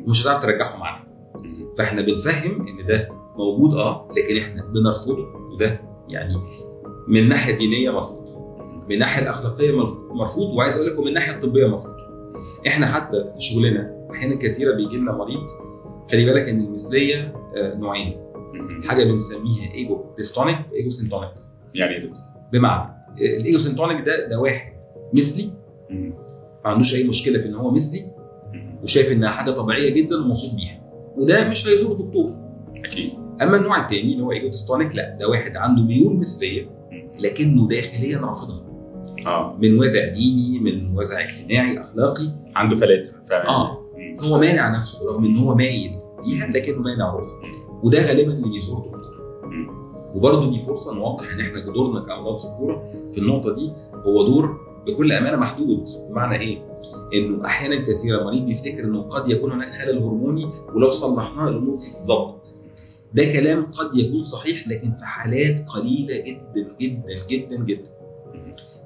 [0.06, 1.74] ومش هتعرف ترجعهم معانا مم.
[1.78, 5.26] فإحنا بنفهم إن ده موجود آه لكن إحنا بنرفضه.
[5.54, 6.34] وده يعني
[7.08, 8.21] من الناحيه الدينيه مرفوض
[8.92, 9.72] من الناحيه الأخلاقية
[10.10, 11.92] مرفوض- وعايز أقول لك ومن الناحيه الطبية مرفوض
[12.66, 15.46] إحنا حتى في شغلنا أحيانا كثيره بيجي لنا مريض
[16.12, 18.16] خلي بالك إن المثلية آه، نوعين.
[18.88, 21.30] حاجة بنسميها ego-dystonic و ego-syntonic
[21.74, 22.10] يعني إيه؟
[22.52, 24.72] بمعنى ال ego-syntonic ده ده واحد
[25.14, 25.52] مثلي.
[26.64, 28.10] ما عندوش أي مشكلة في إن هو مثلي.
[28.82, 30.82] وشايف إنها حاجة طبيعية جدا ومبسوط بيها
[31.16, 32.30] وده مش هيزور دكتور
[32.84, 33.10] أكيد
[33.42, 36.70] أما النوع الثاني اللي هو ego-dystonic لا ده واحد عنده ميول مثلية.
[37.20, 38.61] لكنه داخليا رافضها
[39.26, 42.24] آه من وازع ديني من وازع اجتماعي أخلاقي
[42.56, 44.14] عنده فلاتر فعلا آه مم.
[44.28, 47.40] هو مانع نفسه رغم إن هو مايل ليها لكنه مانع روحه
[47.82, 49.02] وده غالبا اللي بيزور دكتور.
[50.14, 53.72] وبرضه دي فرصة نوضح إن إحنا دورنا كأمراض ذكورة في النقطة دي
[54.06, 56.62] هو دور بكل أمانة محدود بمعنى إيه؟
[57.14, 62.54] إنه أحيانا كثيرا مريض بيفتكر إنه قد يكون هناك خلل هرموني ولو صلحناه الأمور تتظبط.
[63.14, 67.90] ده كلام قد يكون صحيح لكن في حالات قليلة جدا جدا جدا جدا.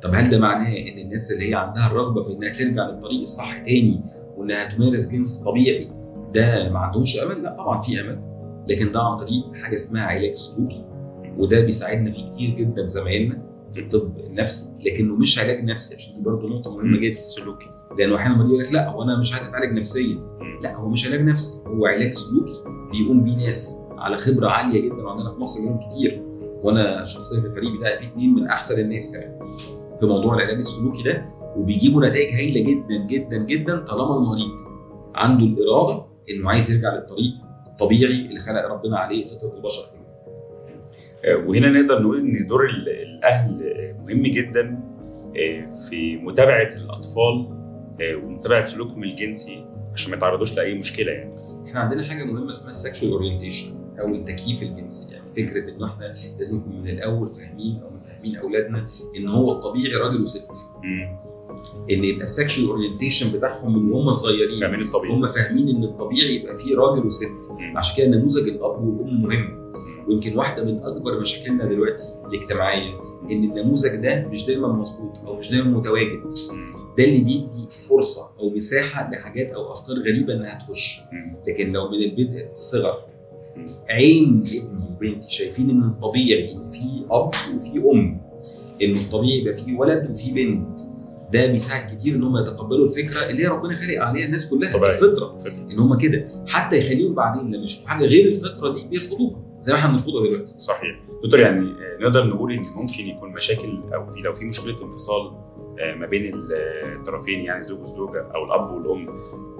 [0.06, 3.58] طب هل ده معناه إن الناس اللي هي عندها الرغبة في إنها ترجع للطريق الصح
[3.58, 4.04] تاني
[4.36, 5.90] وإنها تمارس جنس طبيعي
[6.34, 8.20] ده ما عندهمش أمل؟ لا طبعا في أمل
[8.68, 10.84] لكن ده عن طريق حاجة اسمها علاج سلوكي
[11.38, 13.42] وده بيساعدنا فيه كتير جدا زمايلنا
[13.72, 17.66] في الطب النفسي لكنه مش علاج نفسي عشان دي برضه نقطة مهمة جدا سلوكي
[17.98, 20.18] لأنه أحيانا المريض يقول لك لا هو أنا مش عايز أتعالج نفسيا.
[20.62, 25.02] لا هو مش علاج نفسي هو علاج سلوكي بيقوم بيه ناس على خبرة عالية جدا
[25.02, 26.22] وعندنا في مصر منهم كتير
[26.62, 29.38] وأنا شخصيا في الفريق بتاعي في اثنين من أحسن الناس كمان
[30.00, 31.24] في موضوع العلاج السلوكي ده
[31.56, 34.50] وبيجيبوا نتائج هايلة جدا جدا جدا طالما المريض
[35.14, 37.32] عنده الإرادة إنه عايز يرجع للطريق
[37.66, 40.06] الطبيعي اللي خلق ربنا عليه فطرة البشر كلهم
[41.24, 43.76] آه، وهنا نقدر نقول إن دور ال- الأهل
[44.06, 44.80] مهم جدا
[45.36, 47.48] آه، في متابعة الأطفال
[48.00, 51.34] آه، ومتابعة سلوكهم الجنسي عشان ما يتعرضوش لأي مشكلة يعني.
[51.68, 55.25] إحنا عندنا حاجة مهمة اسمها ال sexual orientation أو التكييف الجنسي يعني.
[55.36, 60.22] فكرة إن إحنا لازم نكون من الأول فاهمين أو مفهمين أولادنا إن هو الطبيعي راجل
[60.22, 60.48] وست.
[61.90, 66.34] إن يبقى ال sexual orientation بتاعهم من وهم صغيرين فاهمين الطبيعي هم فاهمين إن الطبيعي
[66.34, 67.30] يبقى فيه راجل وست.
[67.76, 69.72] عشان كده نموذج الأب والأم مهم
[70.08, 72.94] ويمكن واحدة من أكبر مشاكلنا دلوقتي الاجتماعية
[73.30, 76.22] إن النموذج ده مش دايما مظبوط أو مش دايما متواجد.
[76.98, 81.00] ده اللي بيدي فرصة أو مساحة لحاجات أو أفكار غريبة إنها تخش.
[81.48, 82.94] لكن لو من البدء الصغر.
[83.88, 88.20] عين ابني وبنتي شايفين إن الطبيعي ان في أب وفي أم
[88.82, 90.80] إن الطبيعي يبقى في ولد وفي بنت.
[91.32, 94.90] ده بيساعد كتير إن هم يتقبلوا الفكرة اللي هي ربنا خلق عليها الناس كلها طبيعي.
[94.90, 95.36] الفطرة.
[95.36, 95.70] فكرة.
[95.70, 96.26] إن هم كده.
[96.48, 100.54] حتى يخليهم بعدين لما يشوفوا حاجة غير الفطرة دي بيرفضوها زي ما إحنا بنرفضها دلوقتي.
[100.60, 101.00] صحيح.
[101.24, 105.26] دكتور يعني آه، نقدر نقول إن ممكن يكون مشاكل أو في لو في مشكلة انفصال
[105.80, 106.32] آه، ما بين
[106.98, 109.06] الطرفين يعني زوج والزوجة أو الأب والأم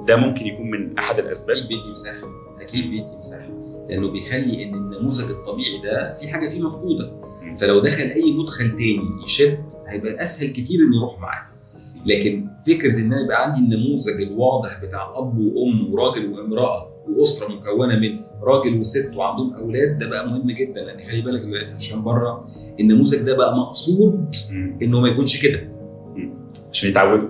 [0.09, 2.29] ده ممكن يكون من أحد الأسباب؟ بيدي مساحة.
[2.61, 3.49] أكيد بيدي مساحة.
[3.89, 7.13] لأنه بيخلي إن النموذج الطبيعي ده في حاجة فيه مفقودة.
[7.61, 11.47] فلو دخل أي مدخل تاني يشد هيبقى أسهل كتير إنه يروح معاه.
[12.07, 17.99] لكن فكرة إن أنا يبقى عندي النموذج الواضح بتاع أب وأم وراجل وامرأة وأسرة مكونة
[17.99, 20.85] من راجل وست وعندهم أولاد ده بقى مهم جدا.
[20.85, 22.49] لأن خلي بالك دلوقتي عشان بره
[22.81, 24.35] النموذج ده بقى مقصود.
[24.83, 25.69] إنه ما يكونش كده.
[26.73, 27.29] عشان يتعودوا.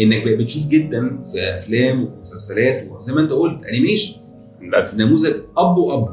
[0.00, 4.35] إنك بقى بتشوف جدا في أفلام وفي مسلسلات وزي ما أنت قلت animations
[4.66, 6.10] للأسف نموذج أب وأب.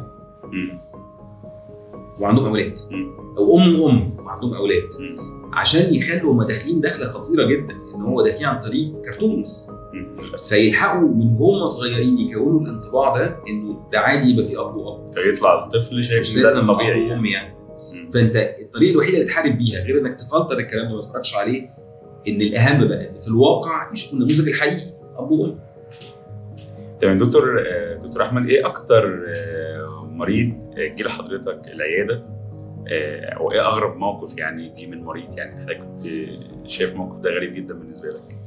[2.22, 2.80] وعندهم أولاد.
[3.38, 4.90] أو أم وأم وعندهم أولاد.
[5.54, 9.68] عشان يخلوا هم داخلين دخلة خطيرة جدا إن هو داخلين عن طريق cartoons.
[10.20, 15.14] للأسف فيلحقوا من هم صغيرين يكونوا الانطباع ده إنه ده عادي يبقى في أب وأب
[15.14, 17.32] فيطلع الطفل شايف إن ده طبيعي يعني.
[17.32, 17.56] يعني.
[18.14, 21.62] فأنت الطريقة الوحيدة اللي تحارب بيها غير إنك تفلتر الكلام ده ما تتفرجش عليه
[22.28, 25.60] إن الأهم بقى إن في الواقع يشوفوا النموذج الحقيقي أب وأم
[27.04, 27.20] تمام.
[27.20, 27.64] دكتور
[28.04, 32.26] دكتور أحمد إيه أكتر آه، مريض آه، جه لحضرتك العيادة؟
[32.88, 36.04] آه، أو إيه أغرب موقف يعني جه من مريض؟ يعني حضرتك كنت
[36.68, 38.38] شايف الموقف ده غريب جدا بالنسبة لك؟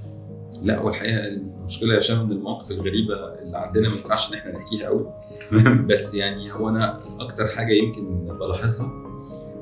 [0.63, 4.87] لا والحقيقة المشكلة يا هشام ان المواقف الغريبة اللي عندنا ما ينفعش إن إحنا نحكيها
[4.87, 5.07] قوي
[5.91, 8.93] بس يعني هو أنا أكتر حاجة يمكن بلاحظها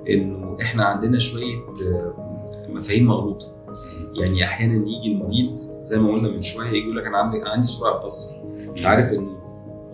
[0.08, 1.56] إنه إحنا عندنا شوية
[2.68, 3.54] مفاهيم مغلوطة.
[4.20, 7.66] يعني أحيانا يجي المريض زي ما قلنا من شوية يجي يقول لك أنا عندي عندي
[7.66, 8.44] سرعة قصف
[8.76, 9.38] انت عارف انه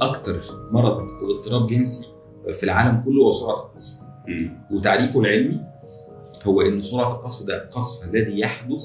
[0.00, 2.08] أكتر مرض أو اضطراب جنسي
[2.52, 4.00] في العالم كله هو سرعة القصف.
[4.70, 5.60] وتعريفه العلمي
[6.46, 8.84] هو إن سرعة القصف ده القصف الذي يحدث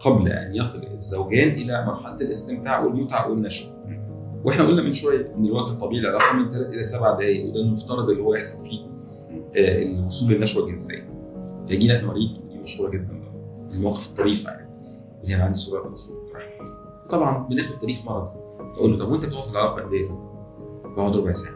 [0.00, 3.72] قبل أن يصل الزوجان إلى مرحلة الاستمتاع والمتعة والنشوه.
[4.44, 8.10] وإحنا قلنا من شوية إن الوقت الطبيعي للعلاقه من 3 إلى 7 دقائق وده المفترض
[8.10, 8.92] اللي هو يحصل فيه
[9.56, 11.12] آه، الوصول للنشوة الجنسية.
[11.68, 13.22] فيجي لك مريض ودي مشهورة جدا
[13.72, 14.70] المواقف الطريفة يعني
[15.16, 16.14] يقول لي أنا عندي سرعة قذف
[17.10, 18.41] طبعا بناخد تاريخ مرضي
[18.76, 20.08] أقول له طب وأنت بتقف في العلاقه قد إيه؟
[20.96, 21.54] بقعد ربع ساعة.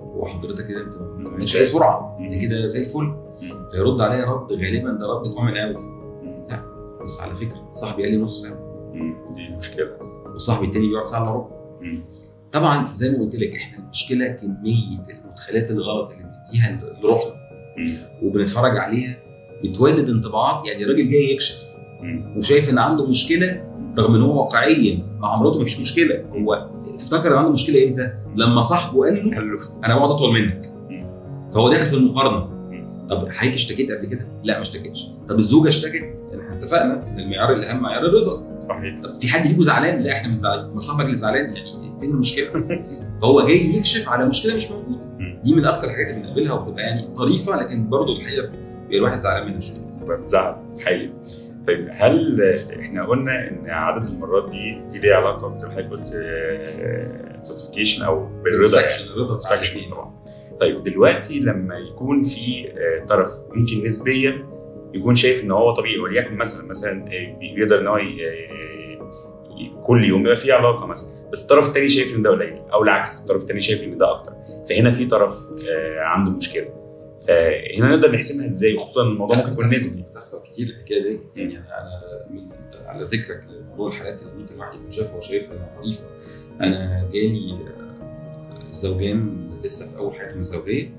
[0.00, 2.16] هو حضرتك كده أنت ما عندكش سرعة.
[2.20, 3.14] أنت كده زي الفل.
[3.72, 5.74] فيرد عليا رد غالبا ده رد common قوي
[6.50, 6.62] لا
[7.04, 8.58] بس على فكرة صاحبي قال لي نص ساعة.
[9.36, 9.86] دي مشكلة.
[10.34, 11.48] وصاحبي التاني بيقعد ساعة إلا ربع.
[12.52, 17.32] طبعا زي ما قلت لك إحنا المشكلة كمية المدخلات الغلط اللي بنديها لروحنا.
[18.22, 19.16] وبنتفرج عليها
[19.64, 21.74] بتولد انطباعات يعني راجل جاي يكشف.
[22.36, 23.67] وشايف إن عنده مشكلة
[23.98, 28.60] رغم إن هو واقعيا مع مراته مفيش مشكلة هو افتكر ان عنده مشكلة إمتى؟ لما
[28.60, 30.72] صاحبه قال له أنا بقعد أطول منك.
[31.52, 32.58] فهو داخل في المقارنة
[33.08, 35.94] طب حضرتك اشتكيت قبل كده؟ لا ما اشتكيتش طب الزوجة اشتكت؟
[36.30, 40.12] يعني إحنا اتفقنا إن المعيار الأهم معيار الرضا صحيح طب في حد فيكم زعلان؟ لا
[40.12, 42.46] إحنا مش زعلانين ما صاحبك اللي زعلان يعني فين المشكلة؟
[43.20, 45.00] فهو جاي يكشف على مشكلة مش موجودة.
[45.44, 49.46] دي من أكتر الحاجات اللي بنقابلها وبتبقى يعني طريفة لكن برضه الحقيقة بيبقى الواحد زعلان
[49.46, 51.10] منها شوية بتزعل حقيقي
[51.66, 52.42] طيب هل
[52.80, 56.08] إحنا قلنا إن عدد المرات دي دي ليها علاقة زي ما حضرتك قلت
[57.42, 58.92] ساتسفيكيشن أو بالرضا يعني؟
[59.28, 59.90] Satisfaction الاتنين.
[59.90, 60.14] طبعا.
[60.60, 64.46] طيب دلوقتي لما يكون في آه، طرف ممكن نسبيا
[64.94, 70.04] يكون شايف إن هو طبيعي وليكن مثلا مثلا آه، بي- بيقدر إن هو آه، كل
[70.04, 73.42] يوم يبقى في علاقة مثلا بس الطرف الثاني شايف إن ده قليل أو العكس الطرف
[73.42, 74.32] الثاني شايف إن ده أكتر.
[74.68, 75.38] فهنا في طرف
[75.68, 76.68] آه، عنده مشكلة.
[77.26, 80.02] فهنا نقدر نحسبها إزاي؟ خصوصا ان الموضوع ممكن يكون نسبي.
[80.12, 81.18] بتحصل كتير الحكاية دي.
[81.36, 82.00] يعني أنا
[82.30, 82.48] من
[82.86, 86.04] على ذكرك لموضوع الحالات اللي ممكن الواحد يكون شافها وشايفها إنها ضعيفه
[86.60, 90.90] أنا جالي آه، زوجان لسه في أول حياتهم الزوجية.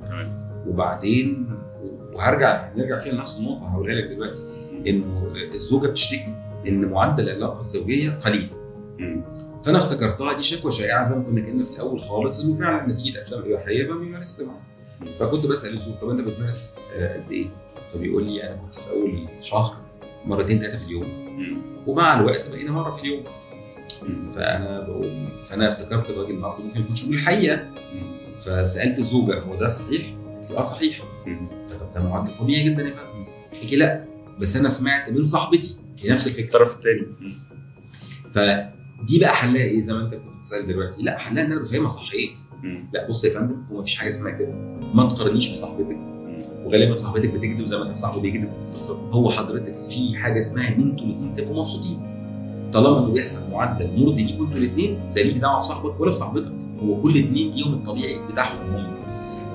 [0.67, 1.49] وبعدين
[2.13, 4.43] وهرجع نرجع فيها لنفس النقطة هقولها لك دلوقتي.
[4.87, 6.35] إنه الزوجة بتشتكي
[6.67, 8.49] إن معدل العلاقة الزوجية قليل.
[8.99, 9.23] مم.
[9.63, 13.21] فأنا افتكرتها دي شكوى شائعة زي ما كنا كنا في الأول خالص إنه فعلا نتيجة
[13.21, 14.61] أفلام إباحية ما بيمارسش معاها.
[15.19, 17.47] فكنت بسأل الزوج طب أنت بتمارس آه، قد إيه؟
[17.93, 19.75] فبيقول لي أنا كنت في أول شهر
[20.25, 21.29] مرتين ثلاثة في اليوم.
[21.87, 23.23] ومع الوقت بقينا مرة في اليوم.
[24.35, 27.69] فأنا بقول فأنا افتكرت الراجل معاه ممكن يكونش بيقول الحقيقة.
[28.33, 31.01] فسألت الزوجه هو ده صحيح؟ قالت لي آه صحيح.
[31.79, 33.25] طب ده معدل طبيعي جدا يا فندم.
[33.53, 34.05] قالت لي لا
[34.39, 35.77] بس أنا سمعت من صاحبتي.
[35.99, 36.45] هي نفس الفكرة.
[36.45, 37.07] الطرف الثاني
[38.31, 41.87] فدي بقى حلها إيه زي ما أنت كنت بتسأل دلوقتي؟ لا حلها إن أنا بفهمها
[41.87, 42.33] صح إيه
[42.93, 44.78] لا بص يا فندم هو مفيش حاجة اسمها كده.
[44.93, 45.97] ما تقارنيش بصاحبتك.
[46.65, 48.49] وغالبا صاحبتك بتكذب زي ما صاحبه بيكذب.
[48.71, 51.99] بالظبط هو حضرتك في حاجة اسمها إن أنتوا الاثنين تبقوا مبسوطين.
[52.73, 56.51] طالما إنه بيحصل معدل مرضي ليكوا أنتوا الاثنين لا ليك دعوة بصاحبك ولا بصاحبتك.
[56.83, 58.87] هو كل اثنين ليهم الطبيعي بتاعهم هم.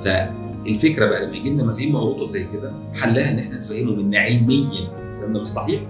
[0.00, 4.88] فالفكرة بقى لما يجي لنا مفاهيم مغلوطه زي كده حلها إن إحنا نفهمهم إن علميا
[5.12, 5.82] الكلام ده مش صحيح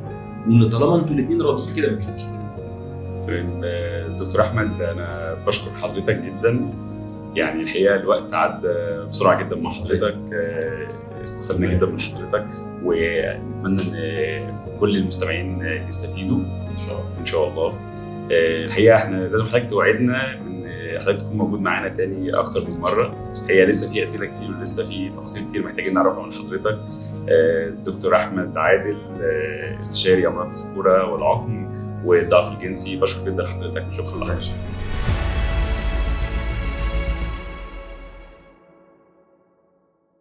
[0.46, 2.44] وإن طالما أنتوا الاثنين راضيين كده مفيش مشكلة.
[3.26, 6.70] تمام آه، دكتور أحمد أنا بشكر حضرتك جدا.
[7.34, 8.68] يعني الحقيقة الوقت عدى
[9.08, 10.86] بسرعة جدا مع حضرتك آه،
[11.22, 12.46] استفدنا جدا من حضرتك
[12.84, 16.38] ونتمنى إن كل المستمعين يستفيدوا
[16.72, 17.68] إن شاء الله إن شاء الله.
[18.32, 20.64] آه، الحقيقة إحنا لازم حضرتك توعدنا إن
[21.00, 23.34] حضرتك تكون موجود معانا تاني أكتر من مرة.
[23.50, 26.78] هي لسه في أسئلة كتير ولسه في تفاصيل كتير محتاجين نعرفها من حضرتك.
[27.28, 28.98] آه، الدكتور أحمد عادل
[29.80, 31.74] استشاري أمراض الذكورة والعقم
[32.04, 32.96] والضعف الجنسي.
[32.96, 34.52] بشكر جدا حضرتك شكرا لحضرتك.